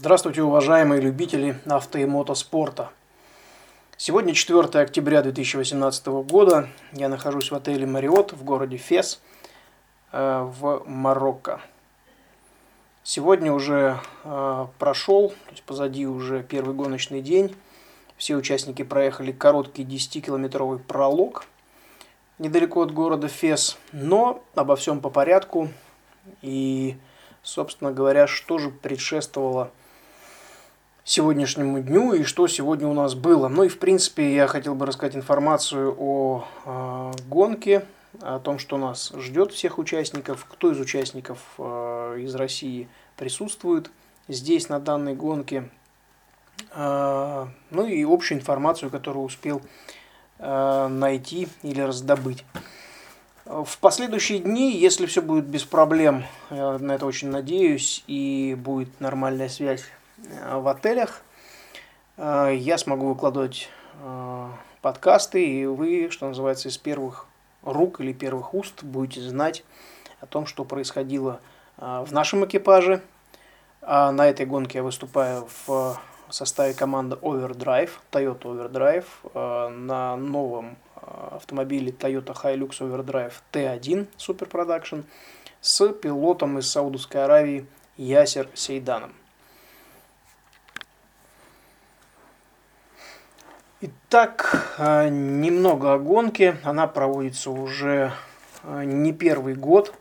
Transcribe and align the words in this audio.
Здравствуйте, 0.00 0.44
уважаемые 0.44 1.00
любители 1.00 1.58
авто 1.66 1.98
и 1.98 2.06
мотоспорта. 2.06 2.92
Сегодня 3.96 4.32
4 4.32 4.80
октября 4.80 5.22
2018 5.22 6.06
года. 6.06 6.68
Я 6.92 7.08
нахожусь 7.08 7.50
в 7.50 7.54
отеле 7.56 7.84
Мариот 7.84 8.32
в 8.32 8.44
городе 8.44 8.76
Фес 8.76 9.20
э, 10.12 10.48
в 10.60 10.84
Марокко. 10.86 11.60
Сегодня 13.02 13.52
уже 13.52 13.98
э, 14.22 14.66
прошел, 14.78 15.30
то 15.30 15.50
есть 15.50 15.64
позади 15.64 16.06
уже 16.06 16.44
первый 16.44 16.76
гоночный 16.76 17.20
день. 17.20 17.56
Все 18.16 18.36
участники 18.36 18.84
проехали 18.84 19.32
короткий 19.32 19.82
10-километровый 19.82 20.78
пролог 20.78 21.44
недалеко 22.38 22.82
от 22.82 22.92
города 22.92 23.26
Фес. 23.26 23.76
Но 23.90 24.44
обо 24.54 24.76
всем 24.76 25.00
по 25.00 25.10
порядку. 25.10 25.70
И, 26.40 26.96
собственно 27.42 27.90
говоря, 27.90 28.28
что 28.28 28.58
же 28.58 28.70
предшествовало 28.70 29.72
сегодняшнему 31.08 31.80
дню 31.80 32.12
и 32.12 32.22
что 32.22 32.46
сегодня 32.48 32.86
у 32.86 32.92
нас 32.92 33.14
было. 33.14 33.48
Ну 33.48 33.62
и 33.62 33.68
в 33.68 33.78
принципе 33.78 34.34
я 34.34 34.46
хотел 34.46 34.74
бы 34.74 34.84
рассказать 34.84 35.16
информацию 35.16 35.96
о 35.98 36.44
э, 36.66 37.12
гонке, 37.30 37.86
о 38.20 38.38
том, 38.38 38.58
что 38.58 38.76
нас 38.76 39.14
ждет 39.16 39.52
всех 39.52 39.78
участников, 39.78 40.44
кто 40.46 40.70
из 40.70 40.78
участников 40.78 41.38
э, 41.56 42.18
из 42.20 42.34
России 42.34 42.90
присутствует 43.16 43.90
здесь 44.28 44.68
на 44.68 44.80
данной 44.80 45.14
гонке. 45.14 45.70
Э, 46.74 47.46
ну 47.70 47.86
и 47.86 48.04
общую 48.04 48.36
информацию, 48.36 48.90
которую 48.90 49.24
успел 49.24 49.62
э, 50.38 50.88
найти 50.88 51.48
или 51.62 51.80
раздобыть. 51.80 52.44
В 53.46 53.78
последующие 53.80 54.40
дни, 54.40 54.76
если 54.76 55.06
все 55.06 55.22
будет 55.22 55.46
без 55.46 55.64
проблем, 55.64 56.24
я 56.50 56.76
на 56.76 56.92
это 56.92 57.06
очень 57.06 57.30
надеюсь, 57.30 58.04
и 58.06 58.54
будет 58.58 59.00
нормальная 59.00 59.48
связь 59.48 59.84
в 60.52 60.68
отелях. 60.68 61.22
Э, 62.16 62.52
я 62.54 62.78
смогу 62.78 63.08
выкладывать 63.08 63.68
э, 64.02 64.48
подкасты, 64.82 65.44
и 65.46 65.66
вы, 65.66 66.10
что 66.10 66.28
называется, 66.28 66.68
из 66.68 66.78
первых 66.78 67.26
рук 67.62 68.00
или 68.00 68.12
первых 68.12 68.54
уст 68.54 68.82
будете 68.82 69.20
знать 69.20 69.64
о 70.20 70.26
том, 70.26 70.46
что 70.46 70.64
происходило 70.64 71.40
в 71.76 72.08
нашем 72.10 72.44
экипаже. 72.44 73.02
А 73.82 74.10
на 74.10 74.28
этой 74.28 74.46
гонке 74.46 74.78
я 74.78 74.84
выступаю 74.84 75.48
в 75.66 76.00
составе 76.28 76.74
команды 76.74 77.16
Overdrive, 77.16 77.90
Toyota 78.10 78.42
Overdrive, 78.42 79.70
на 79.70 80.16
новом 80.16 80.76
автомобиле 81.30 81.92
Toyota 81.92 82.34
Hilux 82.34 82.80
Overdrive 82.80 83.34
T1 83.52 84.08
Super 84.18 84.48
Production 84.48 85.04
с 85.60 85.88
пилотом 85.92 86.58
из 86.58 86.70
Саудовской 86.70 87.24
Аравии 87.24 87.66
Ясер 87.96 88.48
Сейданом. 88.54 89.12
Итак, 94.10 94.74
э, 94.78 95.10
немного 95.10 95.92
о 95.92 95.98
гонке. 95.98 96.56
Она 96.64 96.86
проводится 96.86 97.50
уже 97.50 98.10
э, 98.62 98.84
не 98.84 99.12
первый 99.12 99.54
год. 99.54 99.92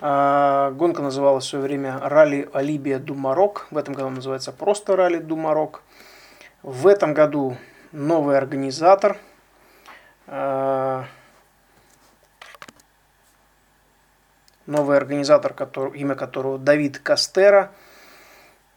Э, 0.00 0.72
гонка 0.74 1.00
называлась 1.00 1.44
в 1.44 1.48
свое 1.48 1.62
время 1.62 2.00
«Ралли 2.02 2.50
Алибия 2.52 2.98
Думарок». 2.98 3.68
В 3.70 3.78
этом 3.78 3.94
году 3.94 4.10
называется 4.10 4.50
просто 4.50 4.96
«Ралли 4.96 5.18
Думарок». 5.18 5.84
В 6.64 6.88
этом 6.88 7.14
году 7.14 7.56
новый 7.92 8.36
организатор. 8.36 9.16
Новый 10.26 11.06
организатор, 14.96 15.54
имя 15.94 16.16
которого 16.16 16.58
Давид 16.58 16.98
Кастера– 16.98 17.70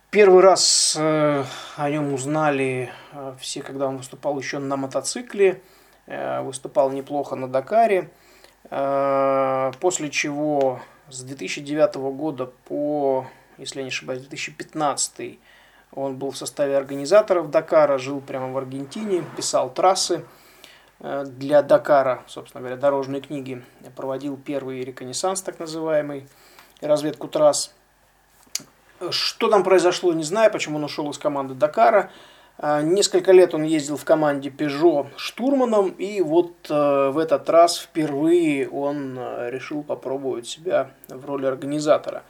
Первый 0.09 0.41
раз 0.41 0.95
э, 0.97 1.43
о 1.75 1.89
нем 1.89 2.13
узнали 2.13 2.93
э, 3.11 3.35
все, 3.41 3.61
когда 3.61 3.87
он 3.87 3.97
выступал 3.97 4.39
еще 4.39 4.57
на 4.57 4.77
мотоцикле, 4.77 5.61
э, 6.05 6.41
выступал 6.43 6.91
неплохо 6.91 7.35
на 7.35 7.49
Дакаре, 7.49 8.09
после 8.69 10.09
чего 10.09 10.81
с 11.09 11.23
2009 11.23 11.95
года 11.95 12.47
по, 12.47 13.25
если 13.57 13.79
я 13.79 13.83
не 13.83 13.89
ошибаюсь, 13.89 14.21
2015 14.21 15.39
он 15.93 16.17
был 16.17 16.31
в 16.31 16.37
составе 16.37 16.75
организаторов 16.75 17.49
Дакара, 17.49 17.97
жил 17.97 18.19
прямо 18.19 18.51
в 18.51 18.57
Аргентине, 18.57 19.23
писал 19.37 19.73
трассы 19.73 20.25
для 20.99 21.61
Дакара, 21.61 22.23
собственно 22.27 22.59
говоря, 22.59 22.75
дорожные 22.75 23.21
книги, 23.21 23.63
проводил 23.95 24.35
первый 24.35 24.83
реконессанс, 24.83 25.41
так 25.41 25.59
называемый, 25.59 26.27
разведку 26.81 27.29
трасс– 27.29 27.73
что 29.11 29.49
там 29.49 29.63
произошло, 29.63 30.13
не 30.13 30.23
знаю, 30.23 30.51
почему 30.51 30.77
он 30.77 30.83
ушел 30.83 31.09
из 31.09 31.17
команды 31.17 31.53
Дакара. 31.53 32.11
А, 32.59 32.81
несколько 32.81 33.31
лет 33.31 33.53
он 33.53 33.63
ездил 33.63 33.97
в 33.97 34.05
команде 34.05 34.49
Peugeot 34.49 35.07
штурманом, 35.15 35.89
и 35.89 36.21
вот 36.21 36.53
э, 36.69 37.09
в 37.09 37.17
этот 37.19 37.49
раз 37.49 37.77
впервые 37.77 38.67
он 38.69 39.15
э, 39.17 39.49
решил 39.51 39.83
попробовать 39.83 40.47
себя 40.47 40.89
в 41.07 41.23
роли 41.25 41.45
организатора. 41.45 42.23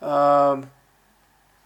А, 0.00 0.62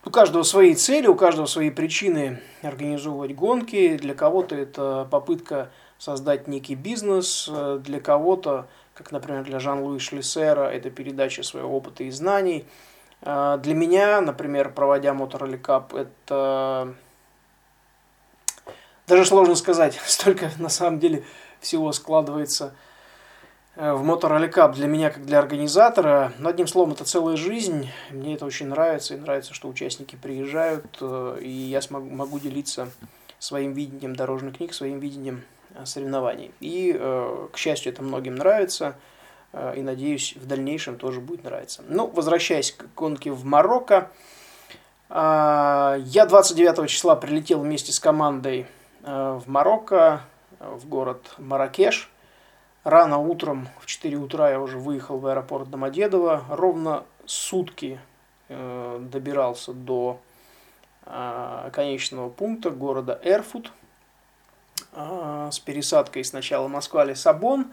у 0.04 0.10
каждого 0.10 0.44
свои 0.44 0.74
цели, 0.74 1.08
у 1.08 1.16
каждого 1.16 1.46
свои 1.46 1.70
причины 1.70 2.40
организовывать 2.62 3.34
гонки. 3.34 3.96
Для 3.96 4.14
кого-то 4.14 4.54
это 4.54 5.08
попытка 5.10 5.70
создать 5.98 6.46
некий 6.46 6.76
бизнес, 6.76 7.48
э, 7.50 7.80
для 7.82 7.98
кого-то, 7.98 8.68
как, 8.94 9.10
например, 9.10 9.42
для 9.42 9.58
Жан-Луи 9.58 9.98
Шлиссера, 9.98 10.70
это 10.70 10.90
передача 10.90 11.42
своего 11.42 11.76
опыта 11.76 12.04
и 12.04 12.10
знаний– 12.10 12.64
для 13.24 13.74
меня, 13.74 14.20
например, 14.20 14.70
проводя 14.72 15.12
Motor 15.12 15.60
Cup, 15.60 15.98
это 15.98 16.94
даже 19.06 19.26
сложно 19.26 19.54
сказать, 19.54 20.00
столько 20.06 20.50
на 20.58 20.68
самом 20.68 20.98
деле 20.98 21.24
всего 21.60 21.92
складывается 21.92 22.74
э, 23.76 23.92
в 23.92 24.08
Motor 24.08 24.50
Cup 24.50 24.74
для 24.74 24.86
меня, 24.86 25.10
как 25.10 25.26
для 25.26 25.38
организатора. 25.38 26.32
Но 26.38 26.48
одним 26.48 26.66
словом, 26.66 26.92
это 26.92 27.04
целая 27.04 27.36
жизнь. 27.36 27.90
Мне 28.10 28.34
это 28.34 28.46
очень 28.46 28.68
нравится. 28.68 29.14
И 29.14 29.18
нравится, 29.18 29.54
что 29.54 29.68
участники 29.68 30.16
приезжают, 30.16 30.86
э, 31.00 31.38
и 31.42 31.50
я 31.50 31.82
смогу, 31.82 32.08
могу 32.10 32.38
делиться 32.38 32.90
своим 33.38 33.72
видением 33.74 34.16
дорожных 34.16 34.56
книг, 34.56 34.72
своим 34.72 35.00
видением 35.00 35.42
э, 35.74 35.84
соревнований. 35.84 36.52
И, 36.60 36.92
к 37.52 37.56
счастью, 37.56 37.92
это 37.92 38.02
многим 38.02 38.36
нравится. 38.36 38.96
Э, 39.54 39.74
и 39.76 39.82
надеюсь, 39.82 40.34
в 40.36 40.46
дальнейшем 40.46 40.98
тоже 40.98 41.20
будет 41.20 41.44
нравиться. 41.44 41.82
Ну, 41.88 42.08
возвращаясь 42.08 42.72
к 42.72 42.86
гонке 42.96 43.30
в 43.30 43.44
Марокко, 43.44 44.10
э, 45.08 45.14
я 46.04 46.26
29 46.26 46.88
числа 46.88 47.14
прилетел 47.14 47.60
вместе 47.60 47.92
с 47.92 48.00
командой 48.00 48.66
э, 49.04 49.40
в 49.44 49.48
Марокко, 49.48 50.22
в 50.58 50.88
город 50.88 51.34
Маракеш. 51.38 52.10
Рано 52.82 53.18
утром, 53.18 53.68
в 53.80 53.86
4 53.86 54.16
утра 54.16 54.50
я 54.50 54.60
уже 54.60 54.78
выехал 54.78 55.18
в 55.18 55.26
аэропорт 55.26 55.70
Домодедово. 55.70 56.44
Ровно 56.50 57.04
сутки 57.24 57.98
добирался 58.48 59.72
до 59.72 60.20
конечного 61.72 62.28
пункта 62.28 62.70
города 62.70 63.18
Эрфут 63.22 63.72
с 64.92 65.58
пересадкой 65.60 66.24
сначала 66.24 66.68
Москва-Лиссабон, 66.68 67.72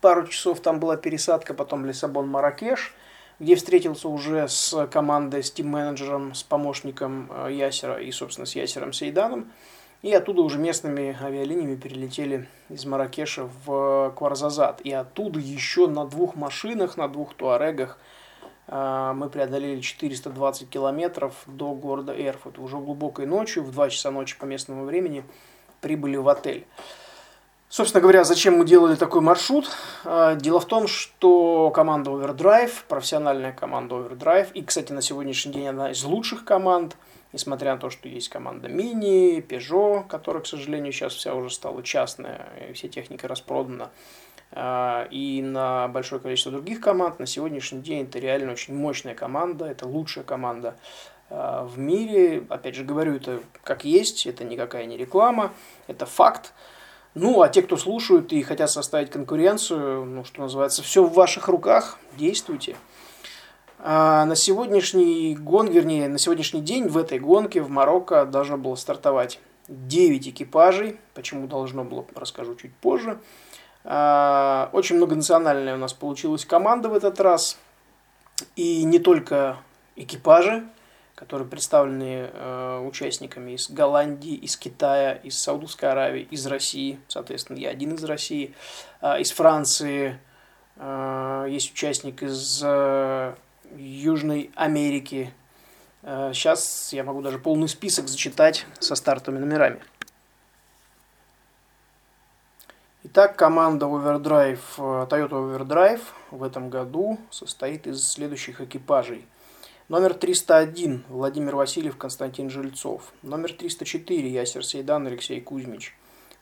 Пару 0.00 0.26
часов 0.26 0.60
там 0.60 0.80
была 0.80 0.96
пересадка, 0.96 1.54
потом 1.54 1.86
Лиссабон-Маракеш, 1.86 2.92
где 3.40 3.56
встретился 3.56 4.08
уже 4.08 4.46
с 4.46 4.86
командой, 4.88 5.42
с 5.42 5.50
тим-менеджером, 5.50 6.34
с 6.34 6.42
помощником 6.42 7.30
э, 7.30 7.52
Ясера 7.52 8.00
и, 8.00 8.12
собственно, 8.12 8.46
с 8.46 8.54
Ясером 8.54 8.92
Сейданом. 8.92 9.50
И 10.02 10.12
оттуда 10.12 10.42
уже 10.42 10.58
местными 10.58 11.16
авиалиниями 11.22 11.76
перелетели 11.76 12.48
из 12.68 12.84
Маракеша 12.84 13.48
в 13.64 14.12
Кварзазад. 14.16 14.80
И 14.82 14.92
оттуда 14.92 15.38
еще 15.38 15.86
на 15.86 16.04
двух 16.06 16.34
машинах, 16.34 16.96
на 16.96 17.08
двух 17.08 17.34
туарегах 17.34 17.98
э, 18.66 19.12
мы 19.14 19.30
преодолели 19.30 19.80
420 19.80 20.68
километров 20.68 21.34
до 21.46 21.72
города 21.72 22.12
Эрфут. 22.12 22.58
Уже 22.58 22.76
глубокой 22.76 23.24
ночью, 23.24 23.62
в 23.62 23.72
2 23.72 23.88
часа 23.88 24.10
ночи 24.10 24.36
по 24.38 24.44
местному 24.44 24.84
времени, 24.84 25.24
прибыли 25.80 26.16
в 26.16 26.28
отель. 26.28 26.66
Собственно 27.72 28.02
говоря, 28.02 28.22
зачем 28.22 28.58
мы 28.58 28.66
делали 28.66 28.96
такой 28.96 29.22
маршрут? 29.22 29.70
А, 30.04 30.34
дело 30.34 30.60
в 30.60 30.66
том, 30.66 30.86
что 30.86 31.70
команда 31.70 32.10
Overdrive, 32.10 32.70
профессиональная 32.86 33.54
команда 33.54 33.94
Overdrive, 33.94 34.52
и, 34.52 34.62
кстати, 34.62 34.92
на 34.92 35.00
сегодняшний 35.00 35.54
день 35.54 35.68
она 35.68 35.90
из 35.90 36.04
лучших 36.04 36.44
команд, 36.44 36.98
несмотря 37.32 37.72
на 37.72 37.80
то, 37.80 37.88
что 37.88 38.10
есть 38.10 38.28
команда 38.28 38.68
Mini, 38.68 39.40
Peugeot, 39.40 40.06
которая, 40.06 40.42
к 40.42 40.46
сожалению, 40.46 40.92
сейчас 40.92 41.14
вся 41.14 41.34
уже 41.34 41.48
стала 41.48 41.82
частная, 41.82 42.46
и 42.68 42.74
вся 42.74 42.88
техника 42.88 43.26
распродана, 43.26 43.90
и 44.54 45.40
на 45.42 45.88
большое 45.88 46.20
количество 46.20 46.52
других 46.52 46.78
команд. 46.78 47.20
На 47.20 47.26
сегодняшний 47.26 47.80
день 47.80 48.02
это 48.02 48.18
реально 48.18 48.52
очень 48.52 48.74
мощная 48.74 49.14
команда, 49.14 49.64
это 49.64 49.88
лучшая 49.88 50.24
команда 50.24 50.76
а, 51.30 51.64
в 51.64 51.78
мире. 51.78 52.44
Опять 52.50 52.74
же 52.74 52.84
говорю, 52.84 53.14
это 53.14 53.40
как 53.64 53.86
есть, 53.86 54.26
это 54.26 54.44
никакая 54.44 54.84
не 54.84 54.98
реклама, 54.98 55.54
это 55.86 56.04
факт. 56.04 56.52
Ну, 57.14 57.42
а 57.42 57.48
те, 57.48 57.62
кто 57.62 57.76
слушают 57.76 58.32
и 58.32 58.42
хотят 58.42 58.70
составить 58.70 59.10
конкуренцию, 59.10 60.04
ну, 60.04 60.24
что 60.24 60.42
называется, 60.42 60.82
все 60.82 61.04
в 61.04 61.12
ваших 61.12 61.48
руках, 61.48 61.98
действуйте. 62.16 62.76
А 63.78 64.24
на 64.24 64.34
сегодняшний 64.34 65.34
гон, 65.34 65.68
вернее, 65.68 66.08
на 66.08 66.18
сегодняшний 66.18 66.62
день 66.62 66.88
в 66.88 66.96
этой 66.96 67.18
гонке 67.18 67.60
в 67.60 67.68
Марокко 67.68 68.24
должно 68.24 68.56
было 68.56 68.76
стартовать 68.76 69.40
9 69.68 70.28
экипажей. 70.28 70.98
Почему 71.14 71.46
должно 71.48 71.84
было, 71.84 72.06
расскажу 72.14 72.54
чуть 72.54 72.74
позже. 72.76 73.18
А, 73.84 74.70
очень 74.72 74.96
многонациональная 74.96 75.74
у 75.74 75.78
нас 75.78 75.92
получилась 75.92 76.46
команда 76.46 76.88
в 76.88 76.94
этот 76.94 77.20
раз. 77.20 77.58
И 78.56 78.84
не 78.84 78.98
только 78.98 79.58
экипажи, 79.96 80.64
которые 81.22 81.46
представлены 81.46 82.30
э, 82.32 82.84
участниками 82.84 83.52
из 83.52 83.70
Голландии, 83.70 84.34
из 84.34 84.56
Китая, 84.56 85.12
из 85.12 85.38
Саудовской 85.38 85.88
Аравии, 85.88 86.26
из 86.32 86.44
России, 86.48 86.98
соответственно, 87.06 87.58
я 87.58 87.70
один 87.70 87.94
из 87.94 88.02
России, 88.02 88.56
э, 89.00 89.20
из 89.20 89.30
Франции, 89.30 90.18
э, 90.74 91.46
есть 91.48 91.70
участник 91.70 92.24
из 92.24 92.60
э, 92.64 93.36
Южной 93.76 94.50
Америки. 94.56 95.32
Э, 96.02 96.32
сейчас 96.34 96.92
я 96.92 97.04
могу 97.04 97.22
даже 97.22 97.38
полный 97.38 97.68
список 97.68 98.08
зачитать 98.08 98.66
со 98.80 98.96
стартовыми 98.96 99.38
номерами. 99.38 99.80
Итак, 103.04 103.36
команда 103.36 103.86
Overdrive, 103.86 104.58
э, 104.78 105.06
Toyota 105.08 105.30
Overdrive 105.30 106.02
в 106.32 106.42
этом 106.42 106.68
году 106.68 107.20
состоит 107.30 107.86
из 107.86 108.04
следующих 108.08 108.60
экипажей. 108.60 109.24
Номер 109.92 110.14
301 110.14 111.04
Владимир 111.10 111.54
Васильев, 111.54 111.98
Константин 111.98 112.48
Жильцов. 112.48 113.12
Номер 113.20 113.52
304 113.52 114.26
Ясер 114.26 114.64
Сейдан, 114.64 115.06
Алексей 115.06 115.38
Кузьмич. 115.38 115.94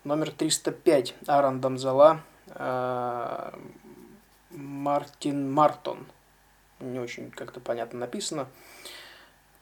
Номер 0.05 0.31
305 0.31 1.17
Аран 1.27 1.61
Дамзала, 1.61 2.21
э, 2.47 3.51
Мартин 4.51 5.51
Мартон. 5.51 6.07
Не 6.79 7.01
очень 7.01 7.33
как-то 7.33 7.59
понятно 7.59 7.99
написано. 7.99 8.47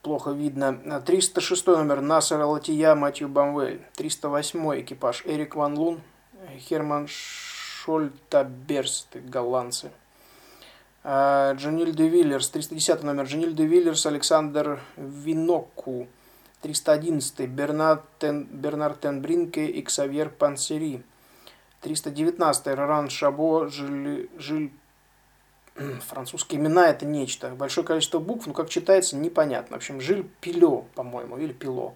Плохо 0.03 0.33
видно. 0.33 1.01
306 1.01 1.67
номер 1.69 2.03
Насер 2.03 2.43
Латия, 2.43 2.95
Матью 2.95 3.31
Бамвель. 3.31 3.81
308 3.97 4.83
экипаж 4.83 5.23
Эрик 5.25 5.57
Ван 5.57 5.79
Лун, 5.79 6.03
Херман 6.59 7.09
Шольтаберст, 7.09 9.17
голландцы. 9.17 9.91
А, 11.11 11.55
Джаниль 11.55 11.95
де 11.95 12.07
Виллерс, 12.07 12.51
310 12.51 13.03
номер. 13.03 13.25
Джаниль 13.25 13.55
де 13.55 13.65
Виллерс, 13.65 14.05
Александр 14.05 14.79
Винокку. 14.99 16.07
311 16.61 17.49
Бернард, 17.49 18.03
Тен, 18.19 18.45
Бернард 18.45 19.01
Тенбринке 19.01 19.65
и 19.65 19.81
Ксавьер 19.81 20.29
Пансери. 20.29 21.03
319 21.81 22.67
Роран 22.67 23.09
Шабо, 23.09 23.69
Жиль, 23.71 24.29
Жиль 24.37 24.71
французские 26.07 26.61
имена 26.61 26.91
это 26.91 27.07
нечто. 27.07 27.49
Большое 27.53 27.87
количество 27.87 28.19
букв, 28.19 28.47
но 28.47 28.53
как 28.53 28.69
читается, 28.69 29.17
непонятно. 29.17 29.77
В 29.77 29.79
общем, 29.79 30.03
Жиль 30.03 30.29
Пило, 30.43 30.85
по-моему, 30.95 31.39
или 31.39 31.55
Пило. 31.55 31.95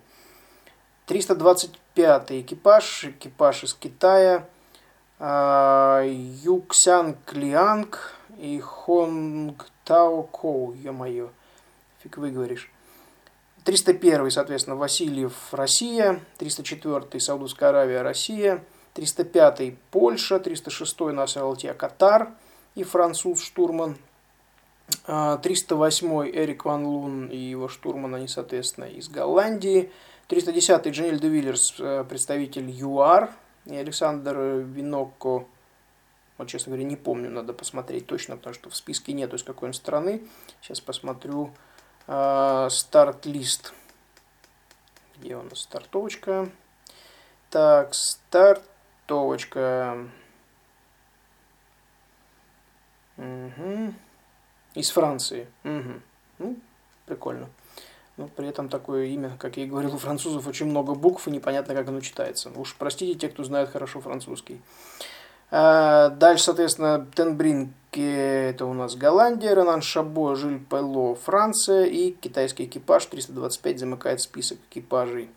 325 1.04 2.32
экипаж, 2.32 3.04
экипаж 3.04 3.64
из 3.64 3.74
Китая. 3.74 4.48
А, 5.18 6.02
Юксян 6.02 7.14
Клианг 7.26 8.16
и 8.38 8.58
Хонг 8.60 9.66
Тао 9.84 10.22
Коу, 10.22 10.74
ё-моё, 10.74 11.30
фиг 12.02 12.18
выговоришь. 12.18 12.70
301, 13.64 14.30
соответственно, 14.30 14.76
Васильев, 14.76 15.32
Россия. 15.52 16.20
304, 16.38 17.20
Саудовская 17.20 17.68
Аравия, 17.68 18.02
Россия. 18.02 18.64
305, 18.94 19.74
Польша. 19.90 20.40
306, 20.40 21.00
Насер 21.12 21.42
Алтия, 21.42 21.74
Катар 21.74 22.30
и 22.74 22.82
француз 22.82 23.42
штурман. 23.42 23.96
308 25.06 26.12
а, 26.12 26.26
Эрик 26.26 26.64
Ван 26.64 26.84
Лун 26.84 27.26
и 27.28 27.36
его 27.36 27.68
штурман, 27.68 28.14
они, 28.14 28.28
соответственно, 28.28 28.84
из 28.84 29.08
Голландии. 29.08 29.90
310 30.28 30.88
Джаниль 30.88 31.20
де 31.20 31.28
Виллерс, 31.28 31.74
э, 31.78 32.04
представитель 32.08 32.68
ЮАР. 32.68 33.30
И 33.66 33.76
Александр 33.76 34.36
Винокко, 34.38 35.46
вот, 36.38 36.48
честно 36.48 36.70
говоря, 36.70 36.88
не 36.88 36.96
помню, 36.96 37.30
надо 37.30 37.52
посмотреть 37.52 38.06
точно, 38.06 38.36
потому 38.36 38.54
что 38.54 38.70
в 38.70 38.76
списке 38.76 39.12
нету 39.12 39.36
из 39.36 39.42
какой 39.42 39.68
он 39.68 39.74
страны. 39.74 40.26
Сейчас 40.60 40.80
посмотрю 40.80 41.52
э, 42.06 42.68
старт-лист. 42.70 43.74
Где 45.18 45.36
у 45.36 45.42
нас 45.42 45.60
стартовочка? 45.60 46.48
Так, 47.50 47.94
стартовочка. 47.94 50.08
Угу. 53.18 53.94
Из 54.74 54.90
Франции. 54.90 55.46
Угу. 55.64 56.00
Ну, 56.38 56.56
прикольно. 57.06 57.48
Но 58.16 58.28
при 58.28 58.48
этом 58.48 58.68
такое 58.68 59.06
имя, 59.06 59.36
как 59.38 59.56
я 59.56 59.64
и 59.64 59.66
говорил, 59.66 59.94
у 59.94 59.98
французов 59.98 60.46
очень 60.46 60.66
много 60.66 60.94
букв, 60.94 61.28
и 61.28 61.30
непонятно, 61.30 61.74
как 61.74 61.88
оно 61.88 62.00
читается. 62.00 62.50
Уж 62.50 62.74
простите 62.76 63.18
те, 63.18 63.28
кто 63.28 63.44
знает 63.44 63.70
хорошо 63.70 64.00
французский. 64.00 64.60
А, 65.52 66.08
дальше, 66.08 66.44
соответственно, 66.44 67.06
Тенбринг, 67.14 67.70
это 67.92 68.66
у 68.66 68.72
нас 68.72 68.96
Голландия, 68.96 69.54
Ренан 69.54 69.82
Шабо, 69.82 70.34
Жиль 70.34 70.58
Пайло, 70.58 71.14
Франция, 71.14 71.84
и 71.84 72.10
китайский 72.10 72.64
экипаж 72.64 73.06
325 73.06 73.78
замыкает 73.78 74.20
список 74.20 74.58
экипажей. 74.68 75.30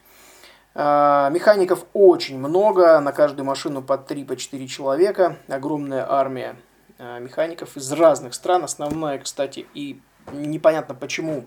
А, 0.74 1.30
механиков 1.30 1.86
очень 1.94 2.40
много, 2.40 3.00
на 3.00 3.12
каждую 3.12 3.46
машину 3.46 3.84
по 3.84 3.94
3-4 3.94 4.26
по 4.26 4.68
человека, 4.68 5.38
огромная 5.48 6.10
армия 6.10 6.56
Э, 6.98 7.20
механиков 7.20 7.76
из 7.76 7.92
разных 7.92 8.34
стран. 8.34 8.64
Основная, 8.64 9.20
кстати, 9.20 9.66
и 9.74 10.00
непонятно 10.32 10.96
почему 10.96 11.46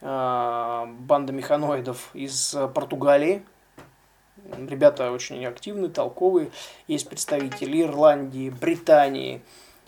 э, 0.00 0.84
банда 1.00 1.32
механоидов 1.32 2.10
из 2.14 2.56
Португалии. 2.74 3.42
Ребята 4.56 5.10
очень 5.10 5.44
активные, 5.44 5.90
толковые. 5.90 6.50
Есть 6.86 7.08
представители 7.08 7.82
Ирландии, 7.82 8.50
Британии, 8.50 9.42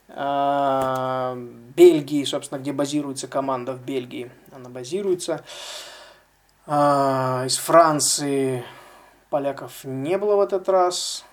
э, 0.09 1.49
Бельгии, 1.77 2.25
собственно, 2.25 2.59
где 2.59 2.73
базируется 2.73 3.27
команда 3.29 3.73
в 3.73 3.85
Бельгии. 3.85 4.31
Она 4.53 4.69
базируется. 4.69 5.45
Из 6.67 7.57
Франции 7.57 8.63
поляков 9.31 9.85
не 9.85 10.19
было 10.19 10.37
в 10.37 10.41
этот 10.41 10.69
раз. 10.69 11.25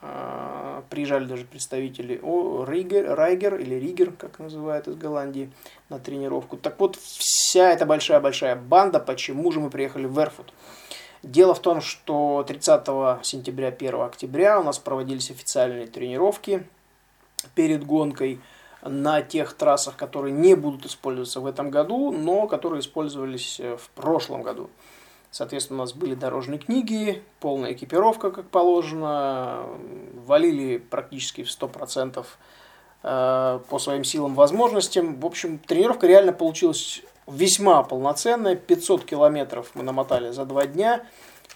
А, 0.00 0.84
приезжали 0.90 1.24
даже 1.24 1.44
представители 1.44 2.20
о, 2.22 2.64
Ригер, 2.64 3.16
Райгер 3.16 3.56
или 3.56 3.74
Ригер, 3.74 4.12
как 4.12 4.38
называют 4.38 4.86
из 4.86 4.94
Голландии, 4.94 5.50
на 5.88 5.98
тренировку. 5.98 6.56
Так 6.56 6.78
вот, 6.78 6.96
вся 6.96 7.72
эта 7.72 7.84
большая-большая 7.84 8.54
банда, 8.54 9.00
почему 9.00 9.50
же 9.50 9.58
мы 9.58 9.70
приехали 9.70 10.06
в 10.06 10.16
Эрфут? 10.18 10.52
Дело 11.22 11.54
в 11.54 11.60
том, 11.60 11.80
что 11.80 12.44
30 12.46 13.24
сентября, 13.26 13.68
1 13.68 14.00
октября 14.02 14.60
у 14.60 14.62
нас 14.62 14.78
проводились 14.78 15.30
официальные 15.30 15.88
тренировки 15.88 16.66
перед 17.54 17.84
гонкой 17.84 18.40
на 18.82 19.22
тех 19.22 19.54
трассах, 19.54 19.96
которые 19.96 20.32
не 20.32 20.54
будут 20.54 20.86
использоваться 20.86 21.40
в 21.40 21.46
этом 21.46 21.70
году, 21.70 22.12
но 22.12 22.46
которые 22.46 22.80
использовались 22.80 23.58
э, 23.58 23.76
в 23.76 23.90
прошлом 23.90 24.42
году. 24.42 24.70
Соответственно, 25.30 25.80
у 25.80 25.82
нас 25.82 25.92
были 25.92 26.14
дорожные 26.14 26.58
книги, 26.58 27.22
полная 27.40 27.72
экипировка, 27.72 28.30
как 28.30 28.48
положено, 28.48 29.64
валили 30.24 30.78
практически 30.78 31.42
в 31.42 31.48
100% 31.48 32.24
э, 33.02 33.60
по 33.68 33.78
своим 33.78 34.04
силам, 34.04 34.34
возможностям. 34.34 35.18
В 35.20 35.26
общем, 35.26 35.58
тренировка 35.58 36.06
реально 36.06 36.32
получилась 36.32 37.02
весьма 37.30 37.82
полноценная. 37.82 38.56
500 38.56 39.04
километров 39.04 39.70
мы 39.74 39.82
намотали 39.82 40.30
за 40.30 40.44
два 40.44 40.66
дня. 40.66 41.04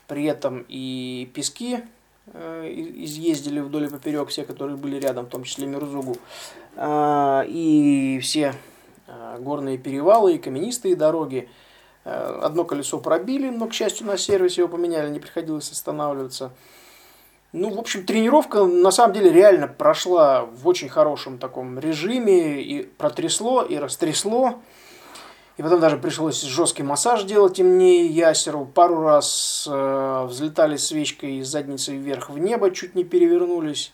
При 0.07 0.25
этом 0.25 0.65
и 0.69 1.31
пески 1.35 1.81
э, 2.33 2.73
изъездили 2.97 3.61
вдоль 3.61 3.85
и 3.85 3.89
поперек, 3.89 4.29
все, 4.29 4.45
которые 4.45 4.77
были 4.77 4.99
рядом, 4.99 5.27
в 5.27 5.31
том 5.31 5.45
числе 5.45 5.67
Мирзугу. 5.67 6.17
Э, 6.77 7.45
и 7.47 8.19
все 8.23 8.55
горные 9.41 9.77
перевалы, 9.79 10.35
и 10.35 10.39
каменистые 10.39 10.97
дороги– 10.97 11.49
Э, 12.05 12.41
одно 12.43 12.65
колесо 12.65 12.99
пробили, 12.99 13.49
но, 13.49 13.69
к 13.69 13.73
счастью, 13.73 14.07
на 14.07 14.17
сервисе 14.17 14.63
его 14.63 14.69
поменяли, 14.69 15.11
не 15.11 15.21
приходилось 15.21 15.71
останавливаться. 15.71 16.53
Ну, 17.53 17.71
в 17.71 17.79
общем, 17.79 18.05
тренировка 18.05 18.65
на 18.65 18.91
самом 18.91 19.15
деле 19.15 19.31
реально 19.31 19.69
прошла 19.69 20.45
в 20.45 20.67
очень 20.67 20.89
хорошем 20.89 21.39
таком 21.39 21.79
режиме, 21.79 22.63
и 22.63 22.83
протрясло, 22.83 23.63
и 23.63 23.77
растрясло. 23.77 24.61
И 25.59 25.63
потом 25.63 25.81
даже 25.81 25.99
пришлось 25.99 26.41
жесткий 26.43 26.83
массаж 26.83 27.25
делать 27.25 27.59
и 27.59 27.63
мне, 27.63 28.07
и 28.07 28.09
ясеру. 28.09 28.65
Пару 28.65 29.03
раз 29.03 29.69
э, 29.71 30.25
взлетали 30.27 30.77
свечкой 30.77 31.37
из 31.37 31.49
задницы 31.49 31.95
вверх 31.95 32.31
в 32.31 32.39
небо, 32.39 32.71
чуть 32.71 32.95
не 32.95 33.05
перевернулись. 33.05 33.93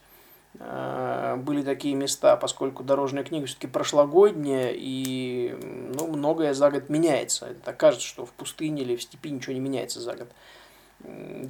Э, 0.60 1.36
были 1.36 1.62
такие 1.62 1.94
места, 1.94 2.36
поскольку 2.36 2.84
дорожная 2.84 3.24
книга 3.24 3.46
все-таки 3.46 3.66
прошлогодняя, 3.66 4.72
и 4.72 5.56
ну, 5.94 6.06
многое 6.06 6.54
за 6.54 6.70
год 6.70 6.88
меняется. 6.88 7.46
Это 7.46 7.72
кажется, 7.72 8.06
что 8.06 8.24
в 8.24 8.30
пустыне 8.30 8.82
или 8.82 8.94
в 8.94 9.02
степи 9.02 9.30
ничего 9.30 9.54
не 9.54 9.60
меняется 9.60 10.00
за 10.00 10.14
год. 10.14 10.28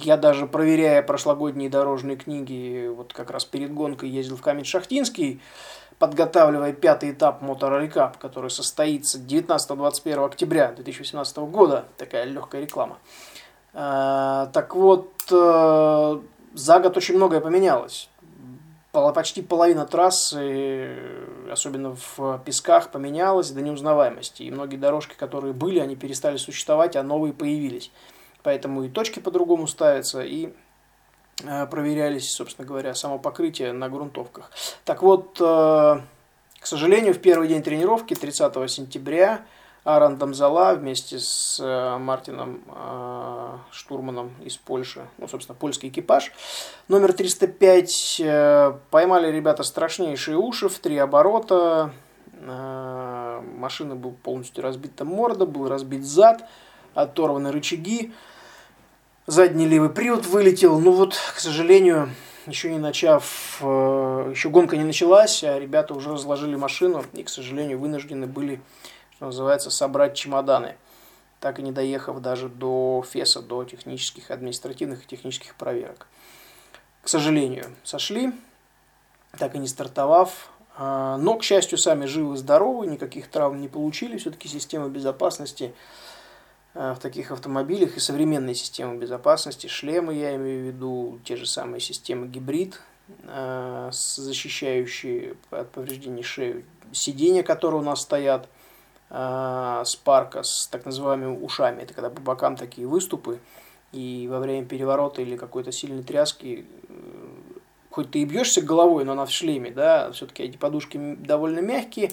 Я 0.01 0.15
даже 0.17 0.45
проверяя 0.45 1.01
прошлогодние 1.01 1.69
дорожные 1.71 2.17
книги, 2.17 2.87
вот 2.87 3.13
как 3.13 3.31
раз 3.31 3.45
перед 3.45 3.73
гонкой 3.73 4.09
ездил 4.09 4.37
в 4.37 4.41
Камень-Шахтинский, 4.41 5.39
подготавливая 5.99 6.73
пятый 6.73 7.11
этап 7.11 7.43
Cup, 7.43 8.15
который 8.19 8.49
состоится 8.49 9.19
19-21 9.19 10.25
октября 10.25 10.71
2018 10.71 11.37
года. 11.37 11.85
Такая 11.97 12.23
легкая 12.23 12.61
реклама. 12.61 12.97
Так 13.73 14.73
вот, 14.73 15.11
за 15.29 16.79
год 16.79 16.97
очень 16.97 17.15
многое 17.15 17.41
поменялось. 17.41 18.09
Почти 18.91 19.43
половина 19.43 19.85
трассы, 19.85 20.97
особенно 21.51 21.95
в 21.95 22.41
песках, 22.43 22.89
поменялась 22.89 23.51
до 23.51 23.61
неузнаваемости. 23.61 24.43
И 24.43 24.51
многие 24.51 24.77
дорожки, 24.77 25.13
которые 25.13 25.53
были, 25.53 25.77
они 25.79 25.95
перестали 25.95 26.37
существовать, 26.37 26.95
а 26.95 27.03
новые 27.03 27.33
появились. 27.33 27.91
Поэтому 28.41 28.83
и 28.83 28.89
точки 28.89 29.19
по-другому 29.19 29.67
ставятся, 29.67 30.21
и 30.23 30.47
э, 30.47 30.51
проверялись, 31.69 32.31
собственно 32.31 32.67
говоря, 32.67 32.93
само 32.93 33.19
покрытие 33.19 33.71
на 33.73 33.89
грунтовках. 33.89 34.51
Так 34.85 35.01
вот, 35.01 35.37
э, 35.39 35.43
к 35.43 36.65
сожалению, 36.65 37.13
в 37.13 37.19
первый 37.19 37.47
день 37.47 37.63
тренировки, 37.63 38.13
30 38.13 38.67
сентября, 38.69 39.41
Аран 39.85 40.17
Дамзала 40.17 40.75
вместе 40.75 41.19
с 41.19 41.59
э, 41.59 41.97
Мартином 41.97 42.61
Штурманом 43.71 44.31
из 44.43 44.57
Польши, 44.57 45.07
ну, 45.17 45.27
собственно, 45.27 45.57
польский 45.57 45.89
экипаж, 45.89 46.31
номер 46.87 47.13
305, 47.13 48.21
поймали 48.89 49.31
ребята 49.31 49.63
страшнейшие 49.63 50.37
уши 50.37 50.67
в 50.69 50.77
три 50.79 50.97
оборота, 50.97 51.93
машина 52.41 53.95
была 53.95 54.13
полностью 54.23 54.63
разбита 54.63 55.05
морда, 55.05 55.45
был 55.45 55.67
разбит 55.67 56.05
зад, 56.05 56.45
оторваны 56.93 57.51
рычаги, 57.51 58.13
задний 59.29 59.67
левый 59.67 59.89
привод 59.89 60.25
вылетел. 60.25 60.79
Ну 60.79 60.91
вот, 60.91 61.15
к 61.35 61.39
сожалению, 61.39 62.09
еще 62.47 62.71
не 62.71 62.79
начав, 62.79 63.59
э, 63.61 64.31
еще 64.31 64.49
гонка 64.49 64.75
не 64.75 64.83
началась, 64.83 65.43
а 65.43 65.59
ребята 65.59 65.93
уже 65.93 66.11
разложили 66.11 66.55
машину 66.55 67.05
и, 67.13 67.23
к 67.23 67.29
сожалению, 67.29 67.79
вынуждены 67.79 68.25
были, 68.25 68.59
что 69.15 69.27
называется, 69.27 69.69
собрать 69.69 70.15
чемоданы, 70.15 70.77
так 71.39 71.59
и 71.59 71.61
не 71.61 71.71
доехав 71.71 72.19
даже 72.21 72.49
до 72.49 73.03
ФЕСа, 73.07 73.41
до 73.41 73.63
технических, 73.63 74.31
административных 74.31 75.03
и 75.03 75.07
технических 75.07 75.55
проверок. 75.55 76.07
К 77.03 77.07
сожалению, 77.07 77.65
сошли, 77.83 78.33
так 79.37 79.55
и 79.55 79.59
не 79.59 79.67
стартовав, 79.67 80.49
а, 80.75 81.17
но, 81.17 81.37
к 81.37 81.43
счастью, 81.43 81.77
сами 81.77 82.05
живы, 82.05 82.35
здоровы, 82.35 82.87
никаких 82.87 83.27
травм 83.27 83.61
не 83.61 83.67
получили, 83.67 84.17
все-таки 84.17 84.47
система 84.47 84.89
безопасности 84.89 85.73
Э, 85.73 85.75
в 86.73 86.97
таких 87.01 87.31
автомобилях 87.31 87.97
и 87.97 87.99
современные 87.99 88.55
системы 88.55 88.97
безопасности, 88.97 89.67
шлемы 89.67 90.13
я 90.13 90.35
имею 90.35 90.63
в 90.63 90.67
виду, 90.67 91.19
те 91.23 91.35
же 91.35 91.45
самые 91.45 91.81
системы 91.81 92.27
гибрид, 92.27 92.79
э, 93.23 93.89
защищающие 93.91 95.35
от 95.49 95.71
повреждений 95.71 96.23
шею, 96.23 96.63
сиденья, 96.91 97.43
которые 97.43 97.81
у 97.81 97.83
нас 97.83 98.01
стоят 98.01 98.47
э, 99.09 99.81
с 99.85 99.95
парка 99.95 100.43
с 100.43 100.67
так 100.67 100.85
называемыми 100.85 101.37
ушами, 101.39 101.81
это 101.81 101.93
когда 101.93 102.09
по 102.09 102.21
бокам 102.21 102.55
такие 102.55 102.87
выступы, 102.87 103.39
и 103.91 104.27
во 104.29 104.39
время 104.39 104.65
переворота 104.65 105.21
или 105.23 105.35
какой-то 105.35 105.71
сильной 105.71 106.03
тряски 106.03 106.67
хоть 107.89 108.11
ты 108.11 108.19
и 108.19 108.25
бьешься 108.25 108.61
головой, 108.61 109.03
но 109.03 109.13
она 109.13 109.25
в 109.25 109.31
шлеме, 109.31 109.71
да, 109.71 110.11
все-таки 110.11 110.43
эти 110.43 110.57
подушки 110.57 111.17
довольно 111.17 111.59
мягкие, 111.59 112.11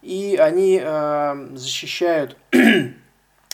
и 0.00 0.36
они 0.40 0.80
э, 0.82 1.48
защищают 1.54 2.36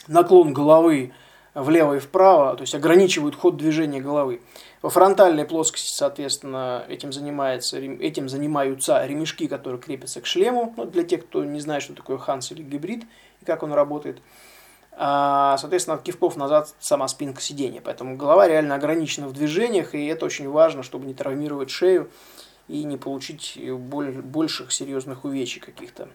наклон 0.09 0.53
головы 0.53 1.13
влево 1.55 1.95
и 1.95 1.99
вправо, 2.01 2.57
то 2.57 2.63
есть 2.63 2.75
ограничивают 2.75 3.37
ход 3.37 3.57
движения 3.57 4.01
головы. 4.01 4.41
Во 4.83 4.91
фронтальной 4.91 5.45
плоскости, 5.45 5.93
соответственно, 5.93 6.85
этим, 6.89 7.13
занимается, 7.13 7.79
этим 7.79 8.29
занимаются 8.29 9.05
ремешки, 9.07 9.47
которые 9.47 9.81
крепятся 9.81 10.21
к 10.21 10.27
шлему, 10.27 10.75
ну, 10.77 10.85
для 10.85 11.05
тех, 11.05 11.27
кто 11.27 11.45
не 11.45 11.61
знает, 11.61 11.83
что 11.83 11.95
такое 11.95 12.19
Ханс 12.19 12.51
или 12.53 12.63
гибрид 12.63 13.05
и 13.41 13.45
как 13.45 13.63
он 13.63 13.73
работает. 13.73 14.21
А, 14.97 15.57
соответственно, 15.59 15.97
от 15.97 16.03
кивков 16.03 16.37
назад 16.37 16.75
сама 16.79 17.09
спинка 17.09 17.41
сидения. 17.41 17.81
Поэтому 17.81 18.17
голова 18.17 18.47
реально 18.47 18.75
ограничена 18.75 19.27
в 19.27 19.33
движениях, 19.33 19.95
и 19.95 20.07
это 20.07 20.27
очень 20.27 20.49
важно, 20.49 20.83
чтобы 20.83 21.07
не 21.07 21.15
травмировать 21.15 21.71
шею 21.71 22.11
и 22.69 22.85
не 22.85 22.97
получить 22.97 23.59
боль, 23.73 24.13
больших 24.13 24.73
серьезных 24.73 25.25
увечий 25.25 25.61
каких-то. 25.61 26.09